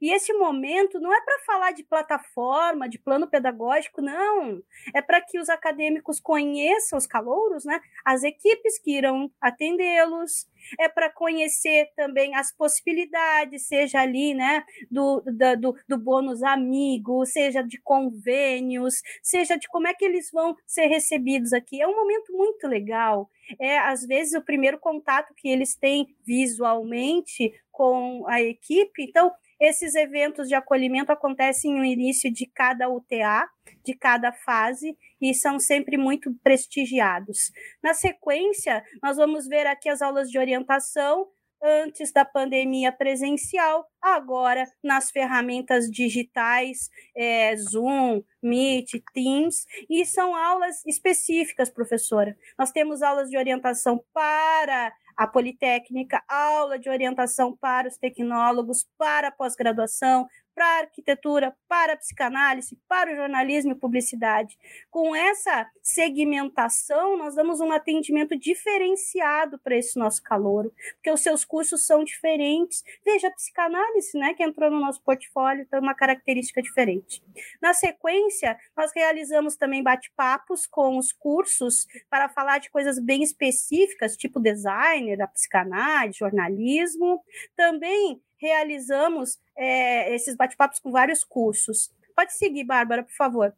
E 0.00 0.12
esse 0.12 0.32
momento 0.32 1.00
não 1.00 1.12
é 1.12 1.20
para 1.20 1.38
falar 1.40 1.72
de 1.72 1.82
plataforma, 1.82 2.88
de 2.88 2.98
plano 2.98 3.26
pedagógico, 3.26 4.00
não. 4.00 4.62
É 4.94 5.02
para 5.02 5.20
que 5.20 5.38
os 5.38 5.48
acadêmicos 5.48 6.20
conheçam 6.20 6.98
os 6.98 7.06
calouros, 7.06 7.64
né? 7.64 7.80
as 8.04 8.22
equipes 8.22 8.78
que 8.78 8.96
irão 8.96 9.30
atendê-los, 9.40 10.46
é 10.78 10.88
para 10.88 11.10
conhecer 11.10 11.90
também 11.96 12.34
as 12.34 12.52
possibilidades, 12.52 13.66
seja 13.66 14.00
ali, 14.00 14.34
né, 14.34 14.64
do, 14.90 15.22
do, 15.58 15.76
do 15.88 15.98
bônus 15.98 16.42
amigo, 16.42 17.24
seja 17.26 17.62
de 17.62 17.80
convênios, 17.80 19.02
seja 19.22 19.56
de 19.56 19.68
como 19.68 19.86
é 19.86 19.94
que 19.94 20.04
eles 20.04 20.30
vão 20.30 20.56
ser 20.66 20.86
recebidos 20.86 21.52
aqui. 21.52 21.80
É 21.80 21.86
um 21.86 21.96
momento 21.96 22.32
muito 22.32 22.66
legal. 22.66 23.30
É, 23.58 23.78
às 23.78 24.06
vezes, 24.06 24.34
o 24.34 24.44
primeiro 24.44 24.78
contato 24.78 25.34
que 25.34 25.48
eles 25.48 25.74
têm 25.74 26.14
visualmente 26.24 27.52
com 27.70 28.24
a 28.28 28.40
equipe. 28.40 29.02
Então, 29.02 29.32
esses 29.62 29.94
eventos 29.94 30.48
de 30.48 30.56
acolhimento 30.56 31.12
acontecem 31.12 31.72
no 31.72 31.84
início 31.84 32.32
de 32.32 32.46
cada 32.46 32.88
UTA, 32.88 33.48
de 33.84 33.94
cada 33.94 34.32
fase, 34.32 34.98
e 35.20 35.32
são 35.32 35.60
sempre 35.60 35.96
muito 35.96 36.34
prestigiados. 36.42 37.52
Na 37.80 37.94
sequência, 37.94 38.82
nós 39.00 39.16
vamos 39.16 39.46
ver 39.46 39.68
aqui 39.68 39.88
as 39.88 40.02
aulas 40.02 40.28
de 40.28 40.36
orientação, 40.36 41.28
antes 41.62 42.12
da 42.12 42.24
pandemia 42.24 42.90
presencial, 42.90 43.86
agora 44.00 44.66
nas 44.82 45.10
ferramentas 45.10 45.90
digitais, 45.90 46.90
é, 47.16 47.56
Zoom, 47.56 48.22
Meet, 48.42 49.02
Teams, 49.14 49.66
e 49.88 50.04
são 50.04 50.34
aulas 50.34 50.84
específicas, 50.86 51.70
professora. 51.70 52.36
Nós 52.58 52.72
temos 52.72 53.02
aulas 53.02 53.30
de 53.30 53.38
orientação 53.38 54.02
para 54.12 54.92
a 55.16 55.26
Politécnica, 55.26 56.22
aula 56.26 56.78
de 56.78 56.88
orientação 56.88 57.56
para 57.56 57.88
os 57.88 57.96
tecnólogos, 57.96 58.86
para 58.98 59.28
a 59.28 59.32
pós-graduação, 59.32 60.26
para 60.54 60.66
a 60.66 60.80
arquitetura, 60.80 61.54
para 61.68 61.94
a 61.94 61.96
psicanálise, 61.96 62.78
para 62.88 63.12
o 63.12 63.16
jornalismo 63.16 63.72
e 63.72 63.74
publicidade. 63.74 64.58
Com 64.90 65.14
essa 65.14 65.68
segmentação, 65.82 67.16
nós 67.16 67.34
damos 67.34 67.60
um 67.60 67.72
atendimento 67.72 68.38
diferenciado 68.38 69.58
para 69.58 69.76
esse 69.76 69.98
nosso 69.98 70.22
calouro, 70.22 70.72
porque 70.94 71.10
os 71.10 71.22
seus 71.22 71.44
cursos 71.44 71.86
são 71.86 72.04
diferentes. 72.04 72.84
Veja 73.04 73.28
a 73.28 73.32
psicanálise, 73.32 74.16
né, 74.18 74.34
que 74.34 74.42
entrou 74.42 74.70
no 74.70 74.80
nosso 74.80 75.02
portfólio, 75.02 75.66
tem 75.66 75.80
uma 75.80 75.94
característica 75.94 76.62
diferente. 76.62 77.22
Na 77.60 77.72
sequência, 77.74 78.58
nós 78.76 78.92
realizamos 78.94 79.56
também 79.56 79.82
bate-papos 79.82 80.66
com 80.66 80.98
os 80.98 81.12
cursos 81.12 81.86
para 82.10 82.28
falar 82.28 82.58
de 82.58 82.70
coisas 82.70 82.98
bem 82.98 83.22
específicas, 83.22 84.16
tipo 84.16 84.40
designer, 84.40 85.22
a 85.22 85.26
psicanálise, 85.26 86.18
jornalismo. 86.18 87.22
Também 87.56 88.20
realizamos 88.42 89.38
é, 89.56 90.14
esses 90.14 90.36
bate-papos 90.36 90.78
com 90.78 90.90
vários 90.90 91.24
cursos. 91.24 91.90
Pode 92.14 92.34
seguir, 92.34 92.64
Bárbara, 92.64 93.02
por 93.02 93.14
favor. 93.14 93.54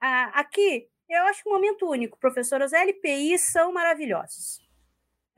Ah, 0.00 0.30
aqui, 0.34 0.88
eu 1.08 1.22
acho 1.24 1.48
um 1.48 1.52
momento 1.52 1.88
único. 1.88 2.18
Professoras 2.18 2.72
LPI 2.72 3.38
são 3.38 3.72
maravilhosos. 3.72 4.66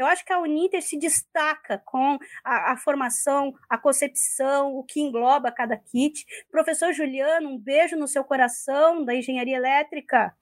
Eu 0.01 0.07
acho 0.07 0.25
que 0.25 0.33
a 0.33 0.39
Uninter 0.39 0.81
se 0.81 0.99
destaca 0.99 1.77
com 1.85 2.19
a, 2.43 2.73
a 2.73 2.77
formação, 2.79 3.55
a 3.69 3.77
concepção, 3.77 4.75
o 4.75 4.83
que 4.83 4.99
engloba 4.99 5.53
cada 5.53 5.77
kit. 5.77 6.25
Professor 6.51 6.93
Juliano, 6.95 7.51
um 7.51 7.59
beijo 7.59 7.97
no 7.97 8.09
seu 8.09 8.25
coração 8.25 9.05
da 9.05 9.15
engenharia 9.15 9.57
elétrica. 9.57 10.35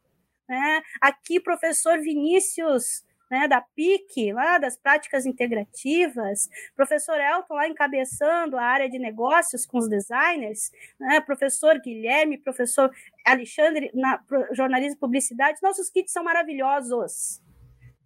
Né? 0.49 0.83
Aqui, 1.01 1.41
professor 1.41 2.01
Vinícius, 2.01 3.05
né, 3.31 3.49
da 3.49 3.61
PIC, 3.61 4.33
lá 4.33 4.59
das 4.59 4.77
práticas 4.77 5.27
integrativas, 5.27 6.49
professor 6.75 7.19
Elton 7.19 7.55
lá 7.55 7.69
encabeçando 7.69 8.57
a 8.57 8.63
área 8.63 8.89
de 8.89 8.99
negócios 8.99 9.67
com 9.67 9.79
os 9.79 9.89
designers, 9.89 10.71
né, 10.99 11.21
professor 11.21 11.79
Guilherme, 11.81 12.39
professor 12.39 12.91
Alexandre 13.25 13.91
na 13.95 14.23
jornalismo 14.53 14.97
e 14.97 15.01
publicidade, 15.01 15.59
nossos 15.63 15.91
kits 15.91 16.13
são 16.13 16.25
maravilhosos. 16.25 17.41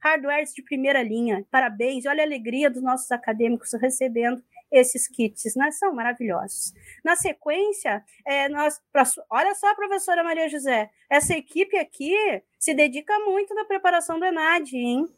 Hardwares 0.00 0.52
de 0.52 0.62
primeira 0.62 1.02
linha, 1.02 1.46
parabéns, 1.50 2.06
olha 2.06 2.24
a 2.24 2.26
alegria 2.26 2.68
dos 2.68 2.82
nossos 2.82 3.10
acadêmicos 3.12 3.72
recebendo 3.74 4.42
esses 4.72 5.06
kits, 5.06 5.54
né? 5.54 5.70
São 5.70 5.94
maravilhosos. 5.94 6.72
Na 7.04 7.14
sequência, 7.14 8.02
é, 8.26 8.48
nós, 8.48 8.80
pra, 8.90 9.04
olha 9.30 9.54
só, 9.54 9.72
professora 9.74 10.24
Maria 10.24 10.48
José, 10.48 10.90
essa 11.10 11.34
equipe 11.36 11.76
aqui 11.76 12.16
se 12.62 12.72
dedica 12.74 13.18
muito 13.18 13.52
na 13.56 13.64
preparação 13.64 14.20
do 14.20 14.24
ENAD, 14.24 14.76
hein? 14.76 15.08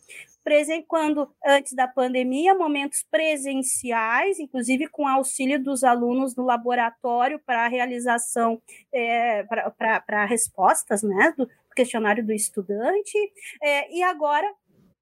Quando, 0.89 1.31
antes 1.45 1.75
da 1.75 1.87
pandemia, 1.87 2.55
momentos 2.55 3.03
presenciais, 3.11 4.39
inclusive 4.39 4.89
com 4.89 5.07
auxílio 5.07 5.63
dos 5.63 5.85
alunos 5.85 6.35
no 6.35 6.45
laboratório 6.45 7.39
para 7.39 7.67
a 7.67 7.69
realização, 7.69 8.61
é, 8.93 9.43
para 9.43 10.25
respostas 10.25 11.03
né, 11.03 11.35
do 11.37 11.49
questionário 11.77 12.25
do 12.25 12.33
estudante, 12.33 13.19
é, 13.63 13.95
e 13.95 14.03
agora 14.03 14.51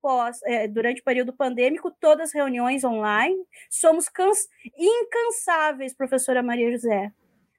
pós, 0.00 0.40
é, 0.42 0.66
durante 0.66 1.00
o 1.00 1.04
período 1.04 1.32
pandêmico, 1.32 1.92
todas 1.92 2.30
as 2.30 2.34
reuniões 2.34 2.82
online. 2.82 3.36
Somos 3.70 4.08
cans 4.08 4.48
incansáveis, 4.76 5.94
professora 5.94 6.42
Maria 6.42 6.72
José, 6.72 7.12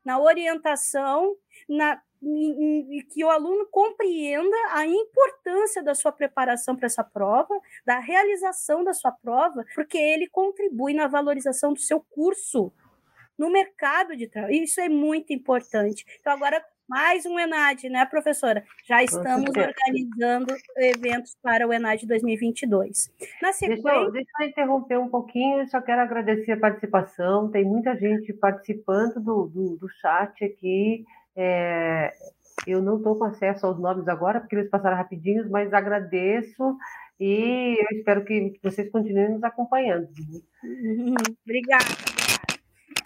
na 0.04 0.20
orientação, 0.20 1.36
na 1.70 2.02
e 2.26 3.04
que 3.04 3.24
o 3.24 3.30
aluno 3.30 3.68
compreenda 3.70 4.56
a 4.72 4.86
importância 4.86 5.84
da 5.84 5.94
sua 5.94 6.12
preparação 6.12 6.76
para 6.76 6.86
essa 6.86 7.04
prova, 7.04 7.60
da 7.86 8.00
realização 8.00 8.84
da 8.84 8.94
sua 8.94 9.12
prova, 9.12 9.66
porque 9.76 9.98
ele 9.98 10.28
contribui 10.28 10.94
na 10.94 11.08
valorização 11.08 11.74
do 11.74 11.80
seu 11.80 12.00
curso 12.00 12.72
no 13.38 13.52
mercado 13.52 14.16
de 14.16 14.28
trabalho. 14.28 14.54
Isso 14.54 14.80
é 14.80 14.88
muito 14.88 15.34
importante. 15.34 16.06
Então, 16.20 16.34
agora, 16.34 16.64
mais 16.88 17.26
um 17.26 17.40
ENAD, 17.40 17.90
né, 17.90 18.06
professora? 18.06 18.64
Já 18.86 19.04
estamos 19.04 19.50
organizando 19.50 20.54
eventos 20.78 21.36
para 21.42 21.68
o 21.68 21.74
ENAD 21.74 22.06
2022. 22.06 23.12
Na 23.42 23.52
sequência... 23.52 23.84
Deixa 23.84 23.98
eu, 23.98 24.12
deixa 24.12 24.32
eu 24.40 24.48
interromper 24.48 25.00
um 25.00 25.10
pouquinho, 25.10 25.68
só 25.68 25.82
quero 25.82 26.02
agradecer 26.02 26.52
a 26.52 26.60
participação. 26.60 27.50
Tem 27.50 27.64
muita 27.64 27.96
gente 27.98 28.32
participando 28.34 29.20
do, 29.20 29.48
do, 29.48 29.78
do 29.78 29.90
chat 29.90 30.44
aqui. 30.44 31.06
É, 31.36 32.14
eu 32.68 32.82
não 32.82 32.98
estou 32.98 33.18
com 33.18 33.26
acesso 33.26 33.66
aos 33.66 33.80
nomes 33.80 34.08
agora, 34.08 34.40
porque 34.40 34.56
eles 34.56 34.70
passaram 34.70 34.98
rapidinhos, 34.98 35.50
mas 35.50 35.74
agradeço 35.74 36.78
e 37.20 37.78
eu 37.80 37.98
espero 37.98 38.26
que 38.26 38.60
vocês 38.62 38.90
continuem 38.92 39.30
nos 39.30 39.44
acompanhando. 39.44 40.10
Obrigada. 41.46 41.86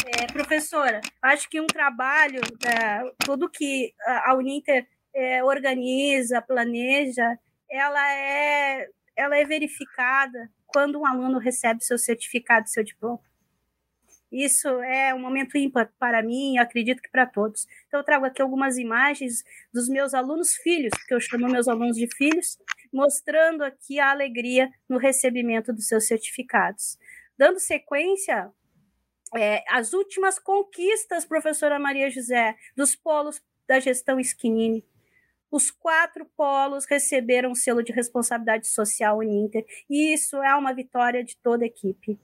É, 0.05 0.25
professora, 0.31 1.01
acho 1.21 1.49
que 1.49 1.59
um 1.59 1.67
trabalho, 1.67 2.39
é, 2.65 3.11
tudo 3.25 3.49
que 3.49 3.93
a 4.05 4.33
Uninter 4.35 4.87
é, 5.13 5.43
organiza, 5.43 6.41
planeja, 6.41 7.37
ela 7.69 8.13
é, 8.13 8.87
ela 9.15 9.37
é 9.37 9.43
verificada 9.43 10.49
quando 10.65 10.99
um 10.99 11.05
aluno 11.05 11.39
recebe 11.39 11.83
seu 11.83 11.97
certificado, 11.97 12.69
seu 12.69 12.83
diploma. 12.83 13.19
Isso 14.31 14.67
é 14.81 15.13
um 15.13 15.19
momento 15.19 15.57
ímpar 15.57 15.91
para 15.97 16.21
mim 16.21 16.55
e 16.55 16.57
acredito 16.57 17.01
que 17.01 17.09
para 17.09 17.25
todos. 17.25 17.65
Então, 17.87 17.99
eu 17.99 18.03
trago 18.03 18.25
aqui 18.25 18.41
algumas 18.41 18.77
imagens 18.77 19.43
dos 19.73 19.87
meus 19.87 20.13
alunos 20.13 20.55
filhos, 20.55 20.91
que 21.07 21.13
eu 21.13 21.19
chamo 21.19 21.47
meus 21.47 21.67
alunos 21.67 21.95
de 21.95 22.07
filhos, 22.13 22.57
mostrando 22.91 23.63
aqui 23.63 23.99
a 23.99 24.11
alegria 24.11 24.69
no 24.87 24.97
recebimento 24.97 25.71
dos 25.71 25.87
seus 25.87 26.07
certificados. 26.07 26.97
Dando 27.37 27.59
sequência, 27.59 28.51
é, 29.35 29.63
as 29.69 29.93
últimas 29.93 30.37
conquistas, 30.39 31.25
professora 31.25 31.79
Maria 31.79 32.09
José, 32.09 32.55
dos 32.75 32.95
polos 32.95 33.41
da 33.67 33.79
gestão 33.79 34.19
Skinini. 34.19 34.83
Os 35.49 35.71
quatro 35.71 36.25
polos 36.35 36.85
receberam 36.85 37.51
o 37.51 37.55
selo 37.55 37.81
de 37.81 37.93
responsabilidade 37.93 38.67
social 38.67 39.19
Uninter, 39.19 39.65
e 39.89 40.13
isso 40.13 40.41
é 40.43 40.53
uma 40.55 40.73
vitória 40.73 41.23
de 41.23 41.37
toda 41.37 41.63
a 41.63 41.67
equipe. 41.67 42.19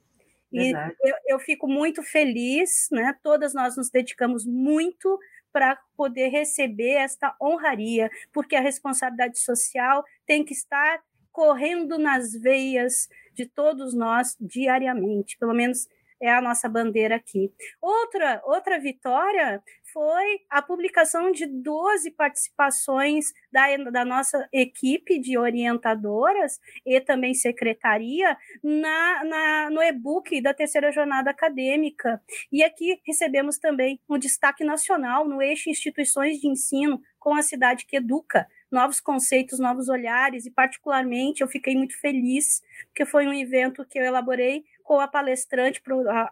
E 0.54 0.72
eu, 1.04 1.16
eu, 1.28 1.40
fico 1.40 1.68
muito 1.68 2.04
feliz, 2.04 2.88
né? 2.92 3.16
Todas 3.24 3.54
nós 3.54 3.76
nos 3.76 3.90
dedicamos 3.90 4.46
muito 4.46 5.20
para 5.52 5.78
poder 5.96 6.30
receber 6.30 6.94
esta 6.94 7.36
honraria, 7.42 8.10
porque 8.32 8.56
a 8.56 8.62
responsabilidade 8.62 9.40
social 9.40 10.04
tem 10.26 10.44
que 10.44 10.54
estar 10.54 11.02
correndo 11.32 11.98
nas 11.98 12.34
veias 12.34 13.08
de 13.34 13.46
todos 13.46 13.94
nós 13.94 14.36
diariamente, 14.40 15.38
pelo 15.38 15.54
menos 15.54 15.88
é 16.24 16.32
a 16.32 16.42
nossa 16.42 16.70
bandeira 16.70 17.18
aqui. 17.18 17.52
Outra, 17.82 18.42
outra 18.46 18.80
vitória 18.80 19.62
foi 19.92 20.40
a 20.50 20.62
publicação 20.62 21.32
de 21.32 21.46
12 21.46 22.12
participações 22.12 23.34
da, 23.52 23.76
da 23.92 24.06
nossa 24.06 24.48
equipe 24.52 25.20
de 25.20 25.38
orientadoras 25.38 26.60
e 26.86 27.00
também 27.02 27.34
secretaria 27.34 28.38
na, 28.64 29.24
na, 29.26 29.70
no 29.70 29.84
e-book 29.84 30.42
da 30.42 30.54
terceira 30.54 30.94
jornada 30.94 31.30
acadêmica. 31.30 32.22
E 32.50 32.64
aqui 32.64 33.02
recebemos 33.06 33.58
também 33.60 34.00
um 34.10 34.18
destaque 34.18 34.64
nacional 34.64 35.28
no 35.28 35.42
eixo 35.42 35.70
instituições 35.70 36.40
de 36.40 36.48
ensino 36.48 37.02
com 37.20 37.36
a 37.36 37.42
cidade 37.42 37.86
que 37.86 37.98
educa, 37.98 38.48
novos 38.74 39.00
conceitos, 39.00 39.60
novos 39.60 39.88
olhares, 39.88 40.46
e 40.46 40.52
particularmente 40.52 41.42
eu 41.42 41.48
fiquei 41.48 41.76
muito 41.76 41.98
feliz, 42.00 42.62
porque 42.88 43.06
foi 43.06 43.28
um 43.28 43.34
evento 43.34 43.86
que 43.86 44.00
eu 44.00 44.04
elaborei 44.04 44.66
com 44.84 45.00
a 45.00 45.08
palestrante, 45.08 45.82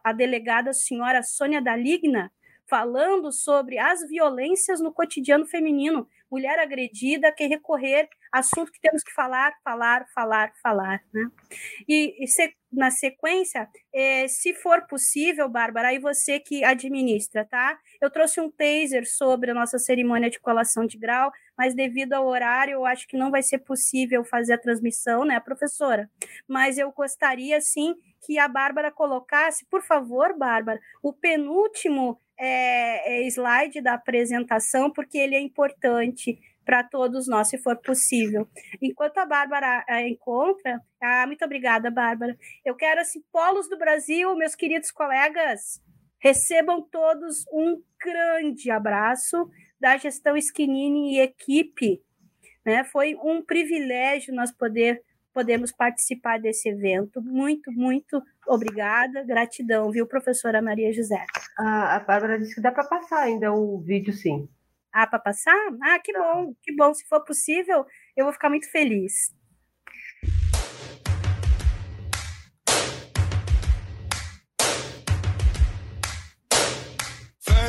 a, 0.03 0.11
delegada 0.11 0.73
senhora 0.73 1.23
Sônia 1.23 1.61
Daligna, 1.61 2.31
falando 2.67 3.31
sobre 3.31 3.77
as 3.77 4.07
violências 4.07 4.79
no 4.79 4.93
cotidiano 4.93 5.45
feminino, 5.45 6.07
mulher 6.31 6.57
agredida, 6.57 7.29
que 7.29 7.45
recorrer, 7.45 8.07
assunto 8.31 8.71
que 8.71 8.79
temos 8.79 9.03
que 9.03 9.11
falar, 9.11 9.53
falar, 9.61 10.07
falar, 10.15 10.53
falar. 10.63 11.01
Né? 11.13 11.29
E, 11.85 12.23
e 12.23 12.27
se, 12.27 12.53
na 12.71 12.89
sequência, 12.89 13.67
é, 13.93 14.25
se 14.29 14.53
for 14.53 14.87
possível, 14.87 15.49
Bárbara, 15.49 15.89
aí 15.89 15.99
você 15.99 16.39
que 16.39 16.63
administra, 16.63 17.43
tá? 17.43 17.77
Eu 18.01 18.09
trouxe 18.09 18.39
um 18.39 18.49
taser 18.49 19.05
sobre 19.05 19.51
a 19.51 19.53
nossa 19.53 19.77
cerimônia 19.77 20.29
de 20.29 20.39
colação 20.39 20.85
de 20.85 20.97
grau, 20.97 21.29
mas 21.61 21.75
devido 21.75 22.13
ao 22.13 22.25
horário, 22.25 22.73
eu 22.73 22.85
acho 22.87 23.07
que 23.07 23.15
não 23.15 23.29
vai 23.29 23.43
ser 23.43 23.59
possível 23.59 24.23
fazer 24.23 24.53
a 24.53 24.57
transmissão, 24.57 25.23
né, 25.23 25.39
professora? 25.39 26.09
Mas 26.47 26.79
eu 26.79 26.91
gostaria, 26.91 27.61
sim, 27.61 27.93
que 28.25 28.39
a 28.39 28.47
Bárbara 28.47 28.91
colocasse, 28.91 29.63
por 29.69 29.83
favor, 29.83 30.35
Bárbara, 30.35 30.79
o 31.03 31.13
penúltimo 31.13 32.19
é, 32.35 33.21
é, 33.21 33.27
slide 33.27 33.79
da 33.79 33.93
apresentação, 33.93 34.91
porque 34.91 35.19
ele 35.19 35.35
é 35.35 35.39
importante 35.39 36.39
para 36.65 36.83
todos 36.83 37.27
nós, 37.27 37.49
se 37.49 37.59
for 37.59 37.77
possível. 37.77 38.47
Enquanto 38.81 39.19
a 39.19 39.25
Bárbara 39.27 39.85
a 39.87 40.01
encontra, 40.01 40.81
ah, 40.99 41.27
muito 41.27 41.45
obrigada, 41.45 41.91
Bárbara. 41.91 42.35
Eu 42.65 42.73
quero, 42.73 43.01
assim, 43.01 43.21
polos 43.31 43.69
do 43.69 43.77
Brasil, 43.77 44.35
meus 44.35 44.55
queridos 44.55 44.89
colegas, 44.89 45.79
recebam 46.19 46.81
todos 46.81 47.45
um 47.53 47.79
grande 48.03 48.71
abraço 48.71 49.47
da 49.81 49.97
gestão 49.97 50.37
Skinini 50.37 51.15
e 51.15 51.19
equipe. 51.19 52.01
Né? 52.63 52.83
Foi 52.83 53.15
um 53.15 53.43
privilégio 53.43 54.33
nós 54.33 54.51
poder 54.51 55.01
podemos 55.33 55.71
participar 55.71 56.39
desse 56.39 56.69
evento. 56.69 57.21
Muito, 57.21 57.71
muito 57.71 58.21
obrigada, 58.45 59.23
gratidão, 59.23 59.89
viu, 59.89 60.05
professora 60.05 60.61
Maria 60.61 60.91
José? 60.93 61.25
A, 61.57 61.95
a 61.95 61.99
Bárbara 61.99 62.37
disse 62.37 62.53
que 62.53 62.61
dá 62.61 62.71
para 62.71 62.83
passar 62.83 63.21
ainda 63.21 63.51
o 63.51 63.79
vídeo, 63.79 64.13
sim. 64.13 64.47
Ah, 64.93 65.07
para 65.07 65.19
passar? 65.19 65.57
Ah, 65.81 65.97
que 65.99 66.11
bom, 66.11 66.53
que 66.61 66.75
bom. 66.75 66.93
Se 66.93 67.07
for 67.07 67.23
possível, 67.23 67.85
eu 68.15 68.25
vou 68.25 68.33
ficar 68.33 68.49
muito 68.49 68.69
feliz. 68.69 69.33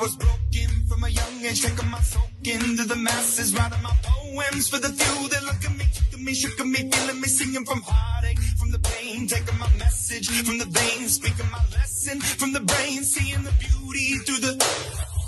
Was 0.00 0.16
broken 0.16 0.86
from 0.88 1.04
a 1.04 1.08
young 1.08 1.44
age, 1.44 1.60
taking 1.60 1.90
my 1.90 2.00
soul 2.00 2.22
into 2.42 2.84
the 2.84 2.96
masses, 2.96 3.54
writing 3.54 3.82
my 3.82 3.94
poems 4.02 4.66
for 4.70 4.78
the 4.78 4.88
few 4.88 5.28
that 5.28 5.42
look 5.44 5.62
at 5.62 5.76
me, 5.76 5.84
took 5.92 6.14
at 6.14 6.20
me, 6.20 6.32
shook 6.32 6.58
at 6.58 6.66
me, 6.66 6.90
feeling 6.90 7.20
me, 7.20 7.28
singing 7.28 7.66
from 7.66 7.82
heartache, 7.84 8.38
from 8.58 8.70
the 8.70 8.78
pain, 8.78 9.26
taking 9.26 9.58
my 9.58 9.68
message 9.76 10.30
from 10.42 10.56
the 10.56 10.64
veins, 10.64 11.16
speaking 11.16 11.50
my 11.52 11.62
lesson 11.76 12.18
from 12.18 12.54
the 12.54 12.60
brain, 12.60 13.04
seeing 13.04 13.42
the 13.42 13.52
beauty 13.60 14.16
through 14.24 14.40
the 14.40 15.19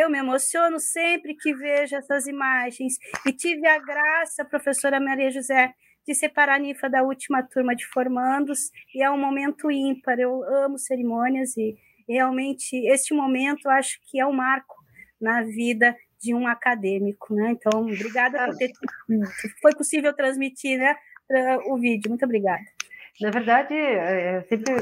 Eu 0.00 0.08
me 0.08 0.16
emociono 0.16 0.80
sempre 0.80 1.34
que 1.34 1.54
vejo 1.54 1.94
essas 1.94 2.26
imagens 2.26 2.94
e 3.26 3.32
tive 3.34 3.66
a 3.66 3.78
graça, 3.78 4.46
professora 4.46 4.98
Maria 4.98 5.30
José, 5.30 5.74
de 6.06 6.14
separar 6.14 6.54
a 6.54 6.58
Nifa 6.58 6.88
da 6.88 7.02
última 7.02 7.42
turma 7.42 7.76
de 7.76 7.84
formandos 7.84 8.70
e 8.94 9.02
é 9.02 9.10
um 9.10 9.18
momento 9.18 9.70
ímpar. 9.70 10.18
Eu 10.18 10.42
amo 10.42 10.78
cerimônias 10.78 11.54
e 11.54 11.76
realmente 12.08 12.74
este 12.86 13.12
momento 13.12 13.68
acho 13.68 14.00
que 14.06 14.18
é 14.18 14.24
um 14.24 14.32
marco 14.32 14.74
na 15.20 15.42
vida 15.42 15.94
de 16.18 16.32
um 16.32 16.46
acadêmico, 16.46 17.34
né? 17.34 17.50
Então, 17.50 17.82
obrigada 17.82 18.46
por 18.46 18.56
ter 18.56 18.72
foi 19.60 19.74
possível 19.74 20.16
transmitir, 20.16 20.78
né, 20.78 20.96
o 21.66 21.76
vídeo. 21.76 22.08
Muito 22.08 22.24
obrigada. 22.24 22.64
Na 23.20 23.30
verdade, 23.30 23.74
é, 23.74 24.36
é, 24.36 24.42
sempre 24.44 24.72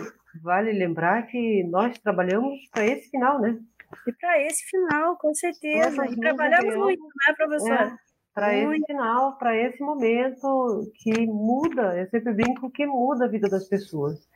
vale 0.40 0.70
lembrar 0.70 1.26
que 1.26 1.64
nós 1.64 1.98
trabalhamos 1.98 2.56
para 2.70 2.86
esse 2.86 3.10
final, 3.10 3.40
né? 3.40 3.58
E 4.06 4.12
para 4.12 4.42
esse 4.42 4.64
final, 4.64 5.16
com 5.16 5.34
certeza. 5.34 5.90
Nossa, 5.90 6.12
e 6.12 6.16
trabalhamos 6.16 6.76
muito, 6.76 7.02
né, 7.02 7.34
professora? 7.36 7.84
É, 7.84 8.08
para 8.34 8.56
esse 8.56 8.86
final, 8.86 9.36
para 9.38 9.56
esse 9.56 9.82
momento 9.82 10.92
que 10.94 11.26
muda, 11.26 11.98
eu 11.98 12.06
sempre 12.08 12.32
brinco 12.32 12.70
que 12.70 12.86
muda 12.86 13.24
a 13.24 13.28
vida 13.28 13.48
das 13.48 13.68
pessoas. 13.68 14.28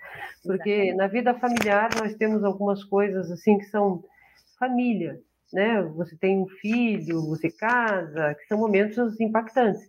Porque 0.42 0.70
Exatamente. 0.70 0.96
na 0.96 1.06
vida 1.06 1.34
familiar 1.34 1.90
nós 1.98 2.14
temos 2.16 2.42
algumas 2.42 2.82
coisas 2.84 3.30
assim 3.30 3.58
que 3.58 3.64
são 3.66 4.02
família, 4.58 5.20
né? 5.52 5.82
Você 5.96 6.16
tem 6.16 6.38
um 6.38 6.48
filho, 6.48 7.26
você 7.26 7.50
casa, 7.50 8.34
que 8.34 8.46
são 8.46 8.58
momentos 8.58 9.20
impactantes. 9.20 9.88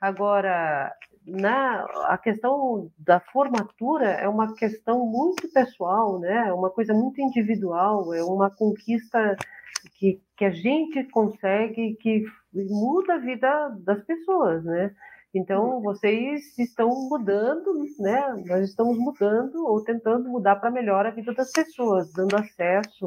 Agora, 0.00 0.92
na 1.26 1.84
a 2.06 2.18
questão 2.18 2.90
da 2.98 3.20
formatura 3.20 4.06
é 4.06 4.28
uma 4.28 4.54
questão 4.54 5.06
muito 5.06 5.48
pessoal, 5.52 6.18
né? 6.18 6.48
É 6.48 6.52
uma 6.52 6.70
coisa 6.70 6.92
muito 6.92 7.20
individual, 7.20 8.12
é 8.12 8.22
uma 8.22 8.50
conquista 8.50 9.36
que, 9.94 10.20
que 10.36 10.44
a 10.44 10.50
gente 10.50 11.04
consegue 11.04 11.94
que 12.00 12.24
muda 12.52 13.14
a 13.14 13.18
vida 13.18 13.68
das 13.80 14.02
pessoas, 14.04 14.64
né? 14.64 14.94
Então 15.34 15.80
vocês 15.80 16.58
estão 16.58 16.88
mudando, 17.08 17.72
né? 17.98 18.44
Nós 18.46 18.68
estamos 18.68 18.98
mudando 18.98 19.64
ou 19.66 19.82
tentando 19.82 20.28
mudar 20.28 20.56
para 20.56 20.70
melhor 20.70 21.06
a 21.06 21.10
vida 21.10 21.32
das 21.32 21.50
pessoas, 21.50 22.12
dando 22.12 22.36
acesso 22.36 23.06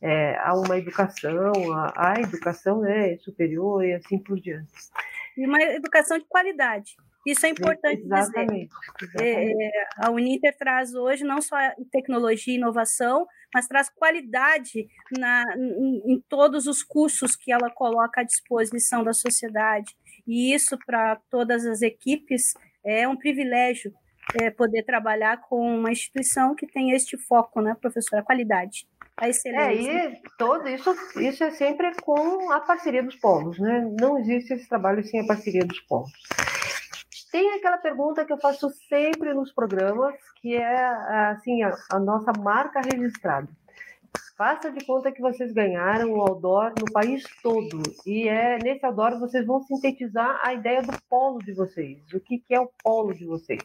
é, 0.00 0.36
a 0.38 0.54
uma 0.54 0.78
educação, 0.78 1.52
a, 1.74 1.92
a 2.12 2.20
educação 2.20 2.80
né, 2.80 3.16
superior 3.18 3.84
e 3.84 3.94
assim 3.94 4.18
por 4.18 4.40
diante. 4.40 4.70
E 5.36 5.46
uma 5.46 5.60
educação 5.62 6.18
de 6.18 6.24
qualidade. 6.24 6.96
Isso 7.26 7.44
é 7.44 7.50
importante 7.50 8.02
exatamente, 8.02 8.70
dizer. 8.98 9.26
Exatamente. 9.26 9.62
É, 9.62 9.88
a 9.96 10.10
Uninter 10.10 10.56
traz 10.56 10.94
hoje 10.94 11.22
não 11.22 11.42
só 11.42 11.56
tecnologia 11.90 12.54
e 12.54 12.56
inovação, 12.56 13.26
mas 13.52 13.66
traz 13.66 13.90
qualidade 13.90 14.88
na, 15.18 15.44
em, 15.56 16.14
em 16.14 16.24
todos 16.28 16.66
os 16.66 16.82
cursos 16.82 17.36
que 17.36 17.52
ela 17.52 17.70
coloca 17.70 18.22
à 18.22 18.24
disposição 18.24 19.04
da 19.04 19.12
sociedade. 19.12 19.94
E 20.26 20.54
isso, 20.54 20.78
para 20.86 21.16
todas 21.30 21.66
as 21.66 21.82
equipes, 21.82 22.54
é 22.84 23.06
um 23.06 23.16
privilégio 23.16 23.92
é, 24.40 24.50
poder 24.50 24.84
trabalhar 24.84 25.40
com 25.42 25.60
uma 25.78 25.90
instituição 25.90 26.54
que 26.54 26.66
tem 26.66 26.92
este 26.92 27.18
foco, 27.18 27.60
né, 27.60 27.76
professora? 27.80 28.22
Qualidade. 28.22 28.86
A 29.16 29.28
excelência. 29.28 29.90
É, 29.90 30.12
e 30.12 30.20
todo 30.38 30.66
isso, 30.68 30.94
isso 31.16 31.44
é 31.44 31.50
sempre 31.50 31.92
com 32.00 32.50
a 32.50 32.60
parceria 32.60 33.02
dos 33.02 33.16
povos, 33.16 33.58
né? 33.58 33.86
Não 34.00 34.18
existe 34.18 34.54
esse 34.54 34.66
trabalho 34.66 35.04
sem 35.04 35.20
a 35.20 35.26
parceria 35.26 35.64
dos 35.64 35.80
povos. 35.80 36.10
Tem 37.30 37.54
aquela 37.54 37.78
pergunta 37.78 38.24
que 38.24 38.32
eu 38.32 38.38
faço 38.38 38.70
sempre 38.88 39.32
nos 39.32 39.52
programas, 39.52 40.14
que 40.40 40.56
é 40.56 40.84
assim 41.30 41.62
a, 41.62 41.72
a 41.92 41.98
nossa 41.98 42.32
marca 42.32 42.80
registrada. 42.80 43.48
Faça 44.36 44.72
de 44.72 44.84
conta 44.86 45.12
que 45.12 45.20
vocês 45.20 45.52
ganharam 45.52 46.12
o 46.12 46.20
outdoor 46.20 46.72
no 46.78 46.90
país 46.90 47.22
todo. 47.42 47.82
E 48.06 48.26
é 48.26 48.58
nesse 48.58 48.84
outdoor 48.86 49.18
vocês 49.20 49.46
vão 49.46 49.62
sintetizar 49.62 50.40
a 50.42 50.54
ideia 50.54 50.82
do 50.82 50.98
polo 51.08 51.38
de 51.40 51.52
vocês. 51.52 51.98
O 52.12 52.18
que, 52.18 52.38
que 52.38 52.54
é 52.54 52.58
o 52.58 52.70
polo 52.82 53.12
de 53.12 53.26
vocês? 53.26 53.60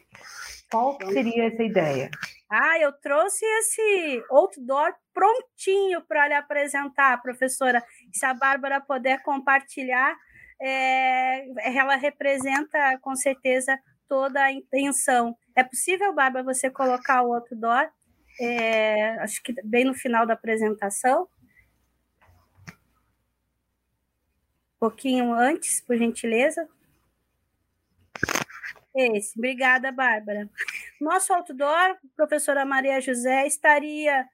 Qual 0.70 0.98
seria 1.10 1.46
essa 1.46 1.62
ideia? 1.62 2.10
Ah, 2.50 2.78
eu 2.78 2.92
trouxe 2.92 3.44
esse 3.44 4.24
outdoor 4.30 4.94
prontinho 5.12 6.02
para 6.02 6.28
lhe 6.28 6.34
apresentar, 6.34 7.20
professora. 7.22 7.82
Se 8.12 8.24
a 8.24 8.34
Bárbara 8.34 8.80
puder 8.80 9.22
compartilhar, 9.22 10.16
é, 10.60 11.76
ela 11.76 11.96
representa 11.96 12.98
com 13.00 13.14
certeza 13.14 13.78
toda 14.08 14.42
a 14.42 14.52
intenção. 14.52 15.36
É 15.54 15.62
possível, 15.62 16.14
Bárbara, 16.14 16.44
você 16.44 16.70
colocar 16.70 17.22
o 17.22 17.34
outdoor? 17.34 17.90
É, 18.40 19.10
acho 19.20 19.42
que 19.42 19.54
bem 19.64 19.84
no 19.84 19.94
final 19.94 20.26
da 20.26 20.34
apresentação. 20.34 21.28
Um 24.76 24.78
pouquinho 24.78 25.32
antes, 25.32 25.80
por 25.80 25.96
gentileza. 25.96 26.68
Esse. 28.94 29.38
Obrigada, 29.38 29.92
Bárbara. 29.92 30.48
Nosso 31.00 31.32
outdoor, 31.32 31.96
professora 32.14 32.64
Maria 32.64 33.00
José, 33.00 33.46
estaria 33.46 34.26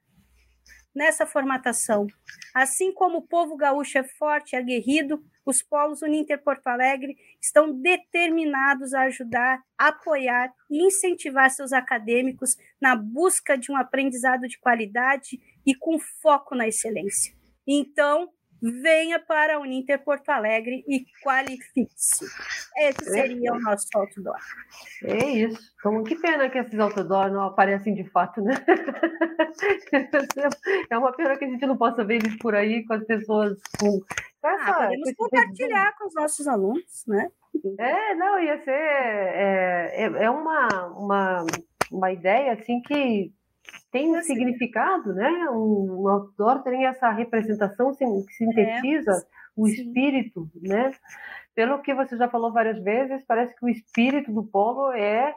nessa 0.95 1.25
formatação. 1.25 2.07
Assim 2.53 2.91
como 2.93 3.19
o 3.19 3.27
povo 3.27 3.55
gaúcho 3.55 3.97
é 3.97 4.03
forte 4.03 4.53
e 4.53 4.55
aguerrido, 4.55 5.23
os 5.45 5.61
polos 5.61 6.01
Uninter 6.01 6.41
Porto 6.41 6.67
Alegre 6.67 7.17
estão 7.41 7.73
determinados 7.73 8.93
a 8.93 9.03
ajudar, 9.03 9.61
apoiar 9.77 10.53
e 10.69 10.85
incentivar 10.85 11.49
seus 11.49 11.73
acadêmicos 11.73 12.55
na 12.79 12.95
busca 12.95 13.57
de 13.57 13.71
um 13.71 13.75
aprendizado 13.75 14.47
de 14.47 14.57
qualidade 14.59 15.41
e 15.65 15.75
com 15.75 15.99
foco 15.99 16.55
na 16.55 16.67
excelência. 16.67 17.35
Então, 17.67 18.29
venha 18.63 19.19
para 19.19 19.57
a 19.57 19.59
Uninter 19.59 20.01
Porto 20.01 20.29
Alegre 20.29 20.85
e 20.87 21.05
qualifique-se. 21.21 22.25
Esse 22.77 23.11
seria 23.11 23.53
o 23.53 23.59
nosso 23.59 23.87
outdoor. 23.93 24.39
É 25.03 25.25
isso. 25.25 25.59
Então, 25.77 26.01
que 26.03 26.15
pena 26.15 26.49
que 26.49 26.57
esses 26.57 26.79
outdoor 26.79 27.29
não 27.29 27.43
aparecem 27.43 27.93
de 27.93 28.09
fato, 28.09 28.41
né? 28.41 28.53
É 30.89 30.97
uma 30.97 31.11
pena 31.11 31.37
que 31.37 31.45
a 31.45 31.47
gente 31.47 31.65
não 31.65 31.77
possa 31.77 32.03
ver 32.03 32.15
eles 32.15 32.35
por 32.37 32.55
aí 32.55 32.83
com 32.85 32.93
as 32.93 33.05
pessoas 33.05 33.59
com. 33.79 33.99
Essa, 34.43 34.71
ah, 34.71 34.83
podemos 34.83 35.13
compartilhar 35.15 35.95
com 35.97 36.07
os 36.07 36.15
nossos 36.15 36.47
alunos, 36.47 37.03
né? 37.07 37.29
É, 37.77 38.15
não, 38.15 38.41
ia 38.41 38.61
ser. 38.63 38.71
É, 38.71 39.93
é, 39.95 40.23
é 40.23 40.29
uma, 40.29 40.67
uma, 40.97 41.45
uma 41.91 42.11
ideia 42.11 42.53
assim 42.53 42.81
que 42.81 43.31
tem 43.91 44.15
um 44.15 44.21
significado, 44.21 45.13
né? 45.13 45.29
Um, 45.51 46.01
um 46.01 46.07
outdoor 46.07 46.63
tem 46.63 46.85
essa 46.85 47.09
representação 47.11 47.93
que 47.95 48.05
sintetiza 48.33 49.11
é, 49.11 49.25
o 49.55 49.67
espírito, 49.67 50.49
né? 50.61 50.91
Pelo 51.55 51.81
que 51.81 51.93
você 51.93 52.17
já 52.17 52.27
falou 52.27 52.51
várias 52.51 52.83
vezes, 52.83 53.23
parece 53.27 53.55
que 53.55 53.65
o 53.65 53.69
espírito 53.69 54.31
do 54.31 54.43
polo 54.43 54.91
é 54.91 55.33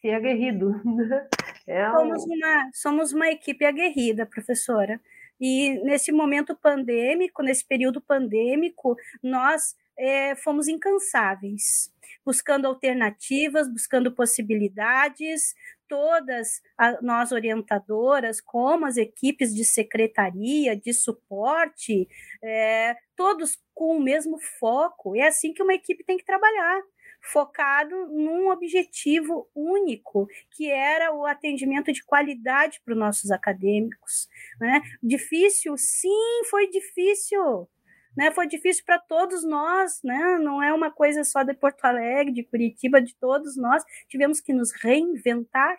ser 0.00 0.14
aguerrido. 0.14 0.74
Né? 0.84 1.28
É 1.66 1.88
somos, 1.90 2.24
uma, 2.24 2.70
somos 2.72 3.12
uma 3.12 3.28
equipe 3.28 3.64
aguerrida, 3.64 4.26
professora. 4.26 5.00
E 5.40 5.78
nesse 5.84 6.10
momento 6.10 6.56
pandêmico, 6.56 7.42
nesse 7.42 7.64
período 7.64 8.00
pandêmico, 8.00 8.96
nós 9.22 9.76
é, 9.96 10.34
fomos 10.34 10.66
incansáveis, 10.66 11.92
buscando 12.24 12.66
alternativas, 12.66 13.70
buscando 13.70 14.10
possibilidades, 14.12 15.54
todas 15.90 16.62
nós 17.02 17.32
orientadoras, 17.32 18.40
como 18.40 18.86
as 18.86 18.96
equipes 18.96 19.52
de 19.52 19.64
secretaria, 19.64 20.76
de 20.76 20.94
suporte, 20.94 22.08
é, 22.40 22.94
todos 23.16 23.58
com 23.74 23.96
o 23.96 24.00
mesmo 24.00 24.38
foco. 24.38 25.16
É 25.16 25.26
assim 25.26 25.52
que 25.52 25.62
uma 25.62 25.74
equipe 25.74 26.04
tem 26.04 26.16
que 26.16 26.24
trabalhar 26.24 26.80
focado 27.20 28.06
num 28.06 28.48
objetivo 28.50 29.50
único, 29.54 30.26
que 30.52 30.70
era 30.70 31.12
o 31.12 31.26
atendimento 31.26 31.92
de 31.92 32.04
qualidade 32.04 32.80
para 32.84 32.94
os 32.94 32.98
nossos 32.98 33.30
acadêmicos. 33.32 34.28
Né? 34.60 34.80
Difícil? 35.02 35.76
Sim, 35.76 36.44
foi 36.48 36.70
difícil. 36.70 37.68
Né, 38.16 38.32
foi 38.32 38.48
difícil 38.48 38.84
para 38.84 38.98
todos 38.98 39.44
nós, 39.44 40.00
né? 40.02 40.36
não 40.38 40.60
é 40.60 40.72
uma 40.74 40.90
coisa 40.90 41.22
só 41.22 41.44
de 41.44 41.54
Porto 41.54 41.84
Alegre, 41.84 42.34
de 42.34 42.42
Curitiba, 42.42 43.00
de 43.00 43.14
todos 43.14 43.56
nós. 43.56 43.84
Tivemos 44.08 44.40
que 44.40 44.52
nos 44.52 44.72
reinventar, 44.72 45.76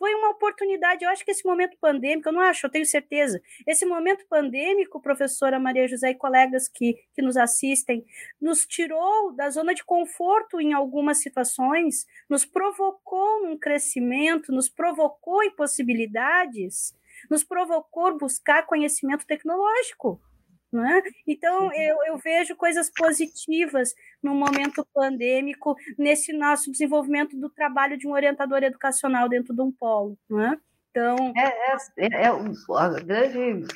foi 0.00 0.14
uma 0.14 0.30
oportunidade. 0.30 1.04
Eu 1.04 1.10
acho 1.10 1.22
que 1.24 1.30
esse 1.30 1.44
momento 1.44 1.76
pandêmico, 1.78 2.28
eu 2.28 2.32
não 2.32 2.40
acho, 2.40 2.64
eu 2.64 2.70
tenho 2.70 2.86
certeza. 2.86 3.40
Esse 3.66 3.84
momento 3.84 4.24
pandêmico, 4.28 5.00
professora 5.00 5.58
Maria 5.58 5.86
José 5.86 6.10
e 6.10 6.14
colegas 6.14 6.68
que, 6.68 6.96
que 7.12 7.20
nos 7.20 7.36
assistem, 7.36 8.04
nos 8.40 8.64
tirou 8.64 9.32
da 9.32 9.50
zona 9.50 9.74
de 9.74 9.84
conforto 9.84 10.60
em 10.60 10.72
algumas 10.72 11.20
situações, 11.20 12.06
nos 12.28 12.46
provocou 12.46 13.46
um 13.46 13.58
crescimento, 13.58 14.52
nos 14.52 14.70
provocou 14.70 15.42
em 15.42 15.50
possibilidades, 15.50 16.96
nos 17.28 17.44
provocou 17.44 18.16
buscar 18.16 18.64
conhecimento 18.64 19.26
tecnológico. 19.26 20.18
É? 20.72 21.02
Então, 21.26 21.72
eu, 21.74 21.96
eu, 22.06 22.18
vejo 22.18 22.54
coisas 22.54 22.88
positivas 22.96 23.92
no 24.22 24.36
momento 24.36 24.86
pandêmico, 24.94 25.74
nesse 25.98 26.32
nosso 26.32 26.70
desenvolvimento 26.70 27.36
do 27.36 27.50
trabalho 27.50 27.98
de 27.98 28.06
um 28.06 28.12
orientador 28.12 28.62
educacional 28.62 29.28
dentro 29.28 29.52
de 29.52 29.60
um 29.60 29.72
polo. 29.72 30.16
É? 30.30 30.56
Então. 30.90 31.32
É, 31.36 31.46
é, 31.46 31.76
é, 31.98 32.22
é 32.22 32.26
a 32.26 32.88
grande, 33.00 33.66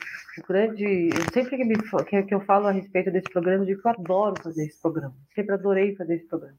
grande. 0.46 1.10
Sempre 1.32 1.56
que, 1.56 1.64
me, 1.64 1.74
que, 2.08 2.22
que 2.22 2.34
eu 2.34 2.40
falo 2.40 2.68
a 2.68 2.72
respeito 2.72 3.10
desse 3.10 3.30
programa, 3.30 3.62
eu 3.62 3.66
digo 3.66 3.82
que 3.82 3.88
eu 3.88 3.92
adoro 3.92 4.40
fazer 4.42 4.64
esse 4.64 4.80
programa. 4.80 5.14
Sempre 5.34 5.54
adorei 5.54 5.96
fazer 5.96 6.16
esse 6.16 6.26
programa. 6.26 6.56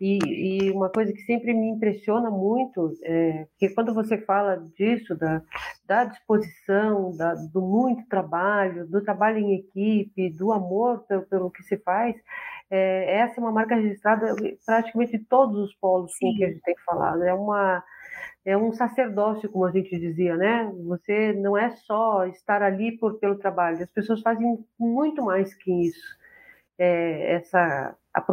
E, 0.00 0.18
e, 0.66 0.70
uma 0.70 0.88
coisa 0.88 1.12
que 1.12 1.22
sempre 1.22 1.52
me 1.52 1.68
impressiona 1.68 2.30
muito 2.30 2.92
é 3.02 3.46
que 3.58 3.68
quando 3.70 3.92
você 3.92 4.18
fala 4.18 4.56
disso, 4.76 5.16
da, 5.16 5.42
da 5.86 6.04
disposição, 6.04 7.16
da, 7.16 7.34
do 7.34 7.60
muito 7.60 8.06
trabalho, 8.08 8.86
do 8.86 9.02
trabalho 9.02 9.38
em 9.38 9.54
equipe, 9.54 10.30
do 10.30 10.52
amor 10.52 11.04
pelo, 11.06 11.22
pelo 11.22 11.50
que 11.50 11.62
se 11.62 11.76
faz, 11.78 12.14
é, 12.70 13.20
essa 13.20 13.40
é 13.40 13.42
uma 13.42 13.52
marca 13.52 13.74
registrada 13.74 14.34
praticamente 14.64 15.16
em 15.16 15.24
todos 15.24 15.56
os 15.58 15.74
polos 15.74 16.12
com 16.18 16.34
que 16.36 16.44
a 16.44 16.48
gente 16.48 16.62
tem 16.62 16.76
falado. 16.84 17.22
É 17.24 17.34
uma 17.34 17.82
é 18.44 18.56
um 18.56 18.72
sacerdócio, 18.72 19.48
como 19.50 19.66
a 19.66 19.70
gente 19.70 19.98
dizia, 19.98 20.34
né? 20.36 20.72
Você 20.86 21.34
não 21.34 21.56
é 21.56 21.70
só 21.70 22.24
estar 22.26 22.62
ali 22.62 22.96
por, 22.96 23.18
pelo 23.18 23.36
trabalho, 23.36 23.82
as 23.82 23.90
pessoas 23.90 24.22
fazem 24.22 24.58
muito 24.78 25.22
mais 25.22 25.54
que 25.54 25.70
isso. 25.70 26.17
É, 26.78 27.34
essa 27.34 27.96
a, 28.14 28.24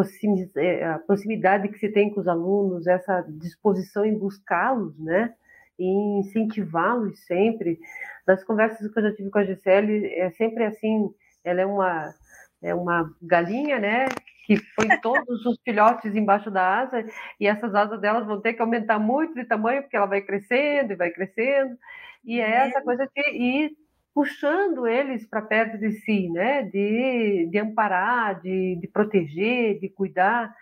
é, 0.58 0.86
a 0.86 1.00
proximidade 1.00 1.68
que 1.70 1.80
se 1.80 1.90
tem 1.90 2.10
com 2.14 2.20
os 2.22 2.28
alunos, 2.28 2.88
essa 2.88 3.22
disposição 3.28 4.06
em 4.06 4.18
buscá-los, 4.18 4.98
né? 5.00 5.34
E 5.78 6.20
incentivá-los 6.20 7.20
sempre. 7.26 7.80
Das 8.26 8.44
conversas 8.44 8.92
que 8.92 9.00
eu 9.00 9.04
já 9.04 9.16
tive 9.16 9.30
com 9.30 9.40
a 9.40 9.46
Gisele, 9.46 10.08
é 10.14 10.32
sempre 10.32 10.64
assim, 10.66 11.10
ela 11.44 11.62
é 11.62 11.66
uma, 11.66 12.14
é 12.62 12.74
uma 12.74 13.14
galinha, 13.22 13.80
né? 13.80 14.06
Que 14.46 14.60
põe 14.76 14.88
todos 15.02 15.46
os 15.46 15.60
filhotes 15.64 16.16
embaixo 16.16 16.52
da 16.52 16.82
asa, 16.82 17.04
e 17.40 17.48
essas 17.48 17.74
asas 17.74 18.00
delas 18.00 18.26
vão 18.28 18.40
ter 18.42 18.54
que 18.54 18.62
aumentar 18.62 19.00
muito 19.00 19.34
de 19.34 19.46
tamanho, 19.46 19.82
porque 19.82 19.98
ela 19.98 20.06
vai 20.06 20.22
crescendo 20.22 20.94
e 20.94 20.96
vai 20.96 21.12
crescendo. 21.12 21.78
E 22.24 22.40
é 22.40 22.68
essa 22.68 22.82
coisa 22.82 23.08
de 23.14 23.38
ir 23.38 23.72
puxando 24.16 24.88
eles 24.88 25.28
para 25.28 25.42
perto 25.42 25.78
de 25.78 25.92
si, 25.92 26.30
né? 26.30 26.64
De, 26.64 27.50
de 27.52 27.60
amparar, 27.60 28.40
de, 28.40 28.78
de 28.78 28.88
proteger, 28.88 29.78
de 29.78 29.90
cuidar. 29.90 30.56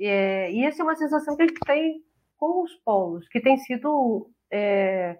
É, 0.00 0.52
e 0.52 0.64
essa 0.64 0.82
é 0.82 0.84
uma 0.84 0.94
sensação 0.94 1.36
que 1.36 1.42
a 1.42 1.46
gente 1.48 1.60
tem 1.66 2.00
com 2.38 2.62
os 2.62 2.74
polos, 2.76 3.28
que 3.28 3.40
tem 3.40 3.58
sido 3.58 4.30
é, 4.48 5.18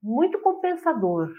muito 0.00 0.38
compensador. 0.40 1.32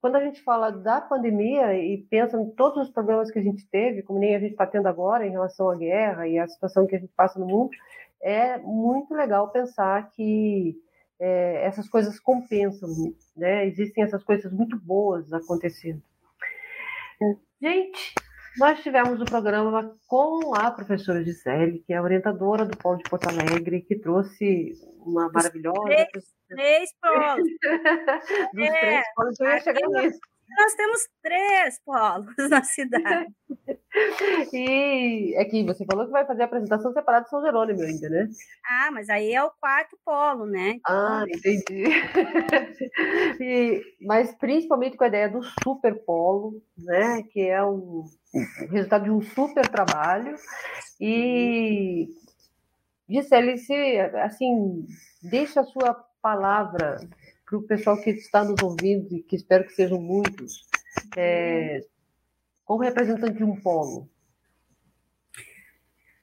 Quando 0.00 0.16
a 0.16 0.24
gente 0.24 0.42
fala 0.42 0.70
da 0.70 1.00
pandemia 1.00 1.74
e 1.74 1.98
pensa 2.08 2.40
em 2.40 2.50
todos 2.50 2.88
os 2.88 2.92
problemas 2.92 3.30
que 3.32 3.38
a 3.38 3.42
gente 3.42 3.66
teve, 3.68 4.02
como 4.02 4.20
nem 4.20 4.36
a 4.36 4.40
gente 4.40 4.52
está 4.52 4.66
tendo 4.66 4.86
agora 4.86 5.26
em 5.26 5.30
relação 5.30 5.70
à 5.70 5.76
guerra 5.76 6.28
e 6.28 6.38
à 6.38 6.46
situação 6.46 6.86
que 6.86 6.94
a 6.94 6.98
gente 6.98 7.12
passa 7.16 7.38
no 7.38 7.46
mundo, 7.46 7.70
é 8.20 8.58
muito 8.58 9.12
legal 9.14 9.48
pensar 9.50 10.10
que 10.10 10.76
é, 11.20 11.66
essas 11.66 11.88
coisas 11.88 12.18
compensam, 12.20 12.88
né? 13.36 13.66
Existem 13.66 14.04
essas 14.04 14.22
coisas 14.22 14.52
muito 14.52 14.78
boas 14.78 15.32
acontecendo. 15.32 16.02
Gente, 17.60 18.14
nós 18.58 18.80
tivemos 18.82 19.18
o 19.18 19.22
um 19.22 19.26
programa 19.26 19.96
com 20.06 20.54
a 20.54 20.70
professora 20.70 21.24
Gisele, 21.24 21.80
que 21.80 21.92
é 21.92 22.00
orientadora 22.00 22.64
do 22.64 22.76
Polo 22.76 22.98
de 22.98 23.10
Porto 23.10 23.28
Alegre, 23.28 23.82
que 23.82 23.96
trouxe 23.96 24.72
uma 25.00 25.30
maravilhosa. 25.30 25.82
Três, 25.84 26.34
três 26.48 26.90
polos. 27.00 27.48
Dos 28.54 28.64
é, 28.64 28.80
três 28.80 29.04
polos, 29.14 29.40
eu 29.40 29.46
ia 29.46 29.60
chegar 29.60 29.88
nisso. 29.88 30.20
Nós 30.56 30.74
temos 30.74 31.08
três 31.22 31.80
polos 31.84 32.34
na 32.50 32.62
cidade. 32.62 33.32
e 34.52 35.34
é 35.36 35.44
que 35.44 35.64
você 35.64 35.84
falou 35.84 36.06
que 36.06 36.12
vai 36.12 36.26
fazer 36.26 36.42
a 36.42 36.44
apresentação 36.46 36.92
separada 36.92 37.24
de 37.24 37.30
São 37.30 37.42
Jerônimo 37.42 37.82
ainda, 37.82 38.08
né? 38.08 38.28
Ah, 38.66 38.90
mas 38.90 39.08
aí 39.08 39.32
é 39.32 39.42
o 39.42 39.50
quarto 39.50 39.98
polo, 40.04 40.46
né? 40.46 40.70
Então... 40.70 40.96
Ah, 40.96 41.24
entendi. 41.28 41.84
e, 43.40 43.82
mas 44.00 44.34
principalmente 44.34 44.96
com 44.96 45.04
a 45.04 45.08
ideia 45.08 45.28
do 45.28 45.42
super 45.62 45.94
polo, 46.04 46.62
né? 46.76 47.22
Que 47.30 47.48
é 47.48 47.62
o 47.62 48.04
resultado 48.70 49.04
de 49.04 49.10
um 49.10 49.20
super 49.20 49.66
trabalho. 49.68 50.34
E 51.00 52.08
Gisele, 53.08 53.58
se 53.58 53.98
assim, 54.22 54.86
deixa 55.22 55.60
a 55.60 55.64
sua 55.64 55.94
palavra 56.20 56.98
para 57.48 57.58
o 57.58 57.62
pessoal 57.62 58.00
que 58.00 58.10
está 58.10 58.44
nos 58.44 58.62
ouvindo 58.62 59.16
e 59.16 59.22
que 59.22 59.36
espero 59.36 59.64
que 59.64 59.72
sejam 59.72 60.00
muitos, 60.00 60.68
é, 61.16 61.80
como 62.64 62.82
representante 62.82 63.38
de 63.38 63.44
um 63.44 63.58
polo? 63.58 64.08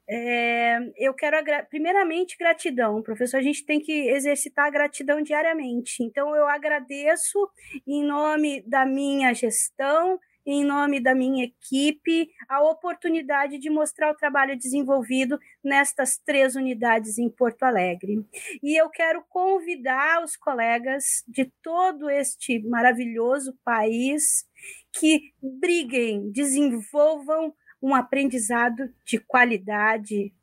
É, 0.08 0.78
eu 0.98 1.16
quero, 1.16 1.38
primeiramente, 1.68 2.38
gratidão, 2.38 3.02
professor. 3.02 3.38
A 3.38 3.42
gente 3.42 3.66
tem 3.66 3.80
que 3.80 3.92
exercitar 4.10 4.68
a 4.68 4.70
gratidão 4.70 5.20
diariamente. 5.20 6.04
Então, 6.04 6.36
eu 6.36 6.48
agradeço 6.48 7.50
em 7.88 8.04
nome 8.04 8.62
da 8.68 8.86
minha 8.86 9.34
gestão, 9.34 10.20
em 10.46 10.64
nome 10.64 11.00
da 11.00 11.16
minha 11.16 11.46
equipe, 11.46 12.30
a 12.48 12.62
oportunidade 12.62 13.58
de 13.58 13.68
mostrar 13.70 14.12
o 14.12 14.16
trabalho 14.16 14.56
desenvolvido 14.56 15.40
nestas 15.66 16.18
três 16.18 16.56
unidades 16.56 17.18
em 17.18 17.30
Porto 17.30 17.64
Alegre. 17.64 18.26
E 18.64 18.80
eu 18.80 18.90
quero 18.90 19.24
convidar 19.28 20.24
os 20.24 20.38
colegas 20.38 21.24
de 21.28 21.52
todo 21.62 22.10
este 22.10 22.60
maravilhoso 22.60 23.58
país 23.64 24.46
que 24.94 25.34
briguem, 25.42 26.32
desenvolvam 26.32 27.54
um 27.82 27.94
aprendizado 27.94 28.94
de 29.04 29.20
qualidade, 29.20 30.34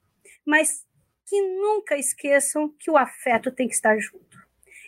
mas 0.46 0.84
que 1.26 1.40
nunca 1.40 1.96
esqueçam 1.96 2.68
que 2.78 2.90
o 2.90 2.96
afeto 2.96 3.50
tem 3.50 3.66
que 3.66 3.74
estar 3.74 3.96
junto. 3.98 4.36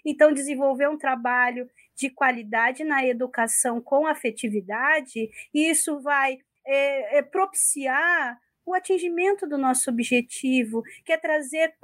Então, 0.04 0.34
desenvolver 0.34 0.88
um 0.88 0.98
trabalho 0.98 1.68
de 1.96 2.10
qualidade 2.10 2.84
na 2.84 3.06
educação 3.06 3.80
com 3.80 4.06
afetividade, 4.06 5.30
isso 5.54 6.00
vai 6.00 6.38
é, 6.66 7.18
é, 7.18 7.22
propiciar 7.22 8.38
o 8.66 8.74
atingimento 8.74 9.46
do 9.46 9.58
nosso 9.58 9.90
objetivo, 9.90 10.82
que 11.04 11.12
é 11.12 11.16
trazer 11.16 11.74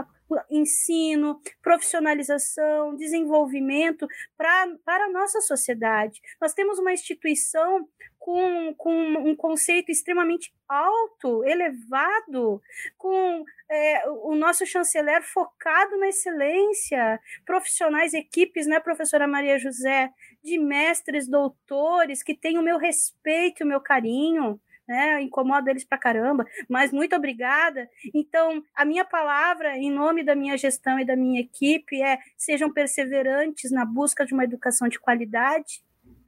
ensino, 0.51 1.41
profissionalização, 1.63 2.97
desenvolvimento 2.97 4.07
pra, 4.37 4.69
para 4.85 5.07
a 5.07 5.11
nossa 5.11 5.41
sociedade. 5.41 6.21
Nós 6.41 6.55
temos 6.55 6.79
uma 6.79 6.93
instituição 6.93 7.89
com, 8.19 8.75
com 8.77 8.93
um 8.93 9.35
conceito 9.35 9.91
extremamente 9.91 10.53
alto, 10.69 11.43
elevado, 11.43 12.61
com 12.97 13.45
é, 13.69 14.09
o 14.09 14.35
nosso 14.35 14.67
chanceler 14.67 15.23
focado 15.23 15.97
na 15.97 16.09
excelência, 16.09 17.19
profissionais, 17.47 18.13
equipes, 18.13 18.67
né, 18.67 18.79
professora 18.79 19.27
Maria 19.27 19.59
José, 19.59 20.11
de 20.45 20.59
mestres, 20.59 21.27
doutores, 21.27 22.23
que 22.23 22.35
têm 22.35 22.59
o 22.59 22.63
meu 22.63 22.79
respeito, 22.79 23.65
o 23.65 23.67
meu 23.67 23.81
carinho, 23.81 24.61
né? 24.91 25.23
Incomoda 25.23 25.71
eles 25.71 25.85
pra 25.85 25.97
caramba, 25.97 26.45
mas 26.69 26.93
muito 26.93 27.15
obrigada. 27.15 27.89
Então, 28.13 28.61
a 28.75 28.85
minha 28.85 29.05
palavra, 29.05 29.79
em 29.79 29.89
nome 29.89 30.25
da 30.25 30.35
minha 30.35 30.59
gestão 30.59 30.99
e 30.99 31.05
da 31.05 31.15
minha 31.15 31.41
equipe, 31.41 32.03
é 32.03 32.19
sejam 32.37 32.73
perseverantes 32.73 33.71
na 33.71 33.85
busca 33.85 34.27
de 34.27 34.35
uma 34.35 34.43
educação 34.43 34.89
de 34.89 34.99
qualidade, 34.99 35.85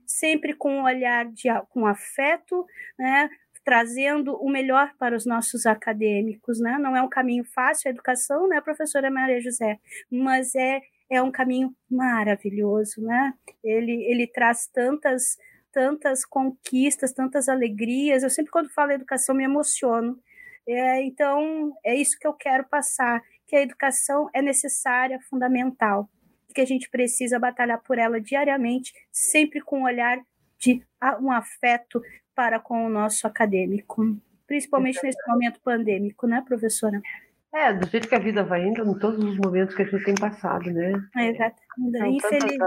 sempre 0.07 0.55
com 0.55 0.79
um 0.79 0.85
olhar 0.85 1.27
de, 1.27 1.49
com 1.71 1.89
afeto, 1.89 2.65
né? 2.97 3.29
trazendo 3.65 4.35
o 4.37 4.51
melhor 4.51 4.93
para 4.99 5.17
os 5.17 5.25
nossos 5.25 5.67
acadêmicos, 5.67 6.59
né? 6.59 6.79
Não 6.79 6.97
é 6.97 7.03
um 7.03 7.09
caminho 7.09 7.45
fácil 7.45 7.89
a 7.89 7.93
educação, 7.93 8.49
né, 8.49 8.61
professora 8.61 9.09
Maria 9.09 9.41
José, 9.41 9.79
mas 10.11 10.55
é 10.55 10.81
é 11.09 11.23
um 11.23 11.31
caminho 11.31 11.73
maravilhoso, 11.89 13.03
né? 13.03 13.35
Ele 13.63 14.03
ele 14.11 14.27
traz 14.27 14.67
tantas 14.67 15.37
tantas 15.73 16.25
conquistas, 16.25 17.13
tantas 17.13 17.49
alegrias. 17.49 18.23
Eu 18.23 18.31
sempre, 18.31 18.53
quando 18.53 18.69
falo 18.71 18.93
educação, 18.93 19.35
me 19.35 19.45
emociono, 19.45 20.19
É, 20.67 21.03
então, 21.03 21.73
é 21.85 21.95
isso 21.95 22.17
que 22.19 22.27
eu 22.27 22.33
quero 22.33 22.65
passar, 22.69 23.21
que 23.49 23.57
a 23.57 23.63
educação 23.63 24.31
é 24.33 24.41
necessária, 24.41 25.19
fundamental, 25.29 26.09
que 26.55 26.61
a 26.61 26.65
gente 26.65 26.89
precisa 26.89 27.39
batalhar 27.39 27.81
por 27.83 27.99
ela 27.99 28.21
diariamente, 28.21 28.93
sempre 29.11 29.61
com 29.61 29.81
um 29.81 29.85
olhar 29.85 30.21
de 30.59 30.81
um 31.21 31.33
afeto 31.33 32.01
para 32.33 32.61
com 32.61 32.87
o 32.87 32.89
nosso 32.89 33.27
acadêmico, 33.27 34.17
principalmente 34.47 35.01
nesse 35.03 35.19
momento 35.27 35.61
pandêmico, 35.61 36.29
né, 36.29 36.41
professora? 36.47 37.01
É, 37.53 37.73
do 37.73 37.87
jeito 37.89 38.09
que 38.09 38.15
a 38.15 38.21
vida 38.21 38.45
vai 38.45 38.63
indo, 38.63 38.83
em 38.83 38.99
todos 38.99 39.23
os 39.23 39.37
momentos 39.39 39.75
que 39.75 39.83
a 39.83 39.85
gente 39.85 40.05
tem 40.05 40.15
passado, 40.15 40.71
né? 40.71 40.93
É, 41.17 41.27
exatamente. 41.27 42.25
Infeliz... 42.25 42.59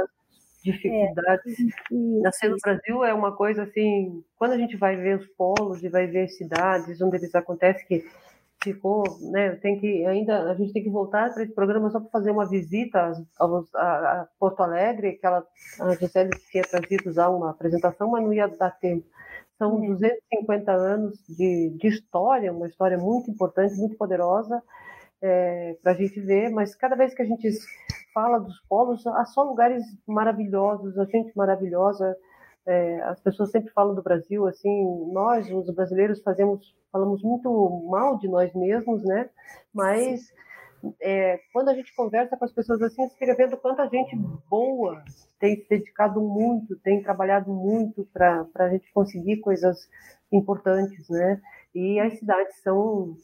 dificuldades. 0.66 1.60
É, 1.60 2.22
Nascer 2.22 2.50
no 2.50 2.58
Brasil 2.62 3.04
é 3.04 3.14
uma 3.14 3.36
coisa 3.36 3.64
assim, 3.64 4.24
quando 4.36 4.54
a 4.54 4.58
gente 4.58 4.76
vai 4.76 4.96
ver 4.96 5.20
os 5.20 5.28
polos 5.28 5.84
e 5.84 5.90
vai 5.90 6.08
ver 6.08 6.24
as 6.24 6.36
cidades 6.36 7.02
onde 7.02 7.18
eles 7.18 7.34
acontecem, 7.36 7.86
que 7.86 8.06
ficou, 8.64 9.04
né, 9.32 9.52
tem 9.58 9.80
que 9.80 10.06
ainda 10.06 10.50
a 10.50 10.56
gente 10.56 10.74
tem 10.74 10.84
que 10.84 10.90
voltar 10.90 11.32
para 11.32 11.44
esse 11.44 11.54
programa 11.54 11.90
só 11.92 12.00
para 12.00 12.10
fazer 12.10 12.32
uma 12.32 12.50
visita 12.50 13.14
a, 13.40 13.46
a, 13.76 14.28
Porto 14.40 14.64
Alegre, 14.64 15.14
que 15.14 15.26
ela 15.26 15.46
a 15.80 15.94
Gisele 15.96 16.32
tinha 16.50 16.64
trazido 16.64 17.14
já 17.14 17.30
uma 17.30 17.52
apresentação, 17.52 18.10
mas 18.10 18.24
não 18.24 18.34
ia 18.34 18.48
dar 18.48 18.72
tempo. 18.72 19.06
São 19.60 19.80
250 19.80 20.72
é. 20.72 20.76
anos 20.76 21.18
de, 21.30 21.78
de 21.78 21.88
história, 21.88 22.52
uma 22.52 22.68
história 22.68 22.98
muito 22.98 23.30
importante, 23.30 23.76
muito 23.76 23.96
poderosa 23.98 24.62
é, 25.22 25.78
para 25.82 25.92
a 25.92 25.96
gente 25.96 26.20
ver, 26.20 26.50
mas 26.50 26.76
cada 26.76 26.96
vez 26.96 27.14
que 27.14 27.22
a 27.22 27.26
gente 27.26 27.50
fala 28.16 28.40
dos 28.40 28.58
polos, 28.70 29.06
há 29.06 29.26
só 29.26 29.44
lugares 29.44 29.84
maravilhosos, 30.08 30.98
a 30.98 31.04
gente 31.04 31.36
maravilhosa. 31.36 32.16
É, 32.66 33.02
as 33.02 33.20
pessoas 33.20 33.52
sempre 33.52 33.72
falam 33.74 33.94
do 33.94 34.02
Brasil 34.02 34.48
assim, 34.48 35.12
nós, 35.14 35.52
os 35.52 35.70
brasileiros, 35.76 36.24
fazemos, 36.24 36.76
falamos 36.92 37.22
muito 37.22 37.52
mal 37.92 38.18
de 38.18 38.28
nós 38.28 38.52
mesmos, 38.56 39.04
né? 39.04 39.30
Mas 39.72 40.34
é, 41.02 41.40
quando 41.54 41.70
a 41.70 41.76
gente 41.76 41.94
conversa 41.96 42.38
com 42.38 42.46
as 42.46 42.54
pessoas 42.54 42.82
assim, 42.82 43.08
você 43.08 43.16
fica 43.18 43.36
vendo 43.36 43.58
quanta 43.58 43.88
gente 43.88 44.16
boa 44.50 45.04
tem 45.40 45.58
se 45.58 45.70
dedicado 45.70 46.22
muito, 46.22 46.76
tem 46.78 47.04
trabalhado 47.04 47.52
muito 47.54 48.08
para 48.14 48.48
a 48.56 48.70
gente 48.70 48.92
conseguir 48.94 49.42
coisas 49.42 49.78
importantes, 50.32 51.08
né? 51.10 51.42
E 51.74 52.00
as 52.00 52.18
cidades 52.18 52.56
são 52.64 53.16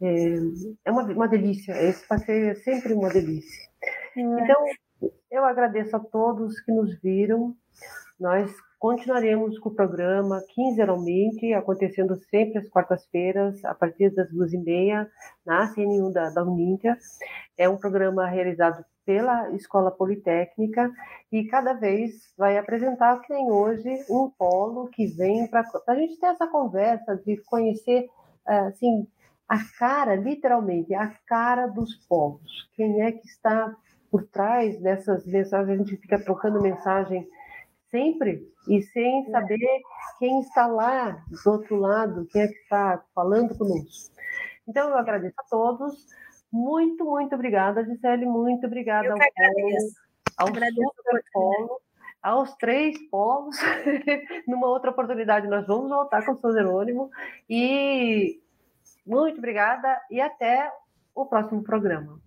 é, 0.00 0.34
é 0.84 0.90
uma, 0.90 1.04
uma 1.04 1.28
delícia, 1.28 1.72
esse 1.82 2.06
passeio 2.06 2.50
é 2.50 2.54
sempre 2.56 2.92
uma 2.92 3.08
delícia. 3.08 3.71
É. 4.16 4.20
Então, 4.20 4.64
eu 5.30 5.44
agradeço 5.44 5.96
a 5.96 6.00
todos 6.00 6.60
que 6.60 6.72
nos 6.72 7.00
viram. 7.00 7.54
Nós 8.18 8.54
continuaremos 8.78 9.58
com 9.58 9.68
o 9.68 9.74
programa 9.74 10.42
quinzenalmente, 10.48 11.52
acontecendo 11.54 12.16
sempre 12.30 12.58
às 12.58 12.68
quartas-feiras, 12.68 13.64
a 13.64 13.74
partir 13.74 14.10
das 14.10 14.30
duas 14.30 14.52
e 14.52 14.58
meia, 14.58 15.10
na 15.44 15.72
CN1 15.74 16.12
da, 16.12 16.30
da 16.30 16.44
Uninter. 16.44 16.96
É 17.56 17.68
um 17.68 17.76
programa 17.76 18.26
realizado 18.26 18.84
pela 19.04 19.50
Escola 19.52 19.90
Politécnica 19.90 20.90
e 21.30 21.44
cada 21.44 21.72
vez 21.72 22.32
vai 22.36 22.56
apresentar, 22.58 23.20
que 23.20 23.32
nem 23.32 23.50
hoje, 23.50 23.88
um 24.08 24.30
polo 24.30 24.88
que 24.88 25.06
vem 25.06 25.46
para 25.48 25.64
a 25.88 25.94
gente 25.94 26.18
ter 26.18 26.26
essa 26.26 26.46
conversa 26.46 27.16
de 27.16 27.36
conhecer, 27.44 28.08
assim, 28.46 29.06
a 29.48 29.58
cara, 29.78 30.14
literalmente, 30.14 30.94
a 30.94 31.08
cara 31.26 31.66
dos 31.66 31.94
povos. 32.06 32.70
Quem 32.74 33.02
é 33.02 33.12
que 33.12 33.26
está 33.26 33.74
por 34.12 34.24
trás 34.28 34.78
dessas 34.78 35.26
mensagens? 35.26 35.80
A 35.80 35.82
gente 35.82 35.96
fica 35.96 36.22
trocando 36.22 36.60
mensagem 36.60 37.26
sempre 37.90 38.46
e 38.68 38.82
sem 38.82 39.30
saber 39.30 39.80
quem 40.18 40.40
está 40.40 40.66
lá 40.66 41.24
do 41.28 41.50
outro 41.50 41.76
lado, 41.76 42.26
quem 42.30 42.42
é 42.42 42.46
que 42.46 42.58
está 42.58 43.02
falando 43.14 43.56
conosco. 43.56 44.14
Então, 44.68 44.90
eu 44.90 44.98
agradeço 44.98 45.34
a 45.38 45.44
todos. 45.50 46.06
Muito, 46.52 47.04
muito 47.04 47.34
obrigada, 47.34 47.84
Gisele. 47.84 48.26
Muito 48.26 48.66
obrigada 48.66 49.08
eu 49.08 49.14
ao 50.36 50.52
Polo, 50.52 50.84
ao 50.86 50.94
Super 50.94 51.24
Polo, 51.32 51.80
aos 52.22 52.54
três 52.56 52.98
polos. 53.08 53.56
Numa 54.46 54.68
outra 54.68 54.90
oportunidade, 54.90 55.48
nós 55.48 55.66
vamos 55.66 55.90
voltar 55.90 56.24
com 56.24 56.32
o 56.32 56.38
São 56.38 56.52
Jerônimo. 56.52 57.10
E 57.48 58.40
muito 59.04 59.38
obrigada 59.38 60.00
e 60.10 60.20
até 60.20 60.70
o 61.14 61.26
próximo 61.26 61.62
programa. 61.64 62.21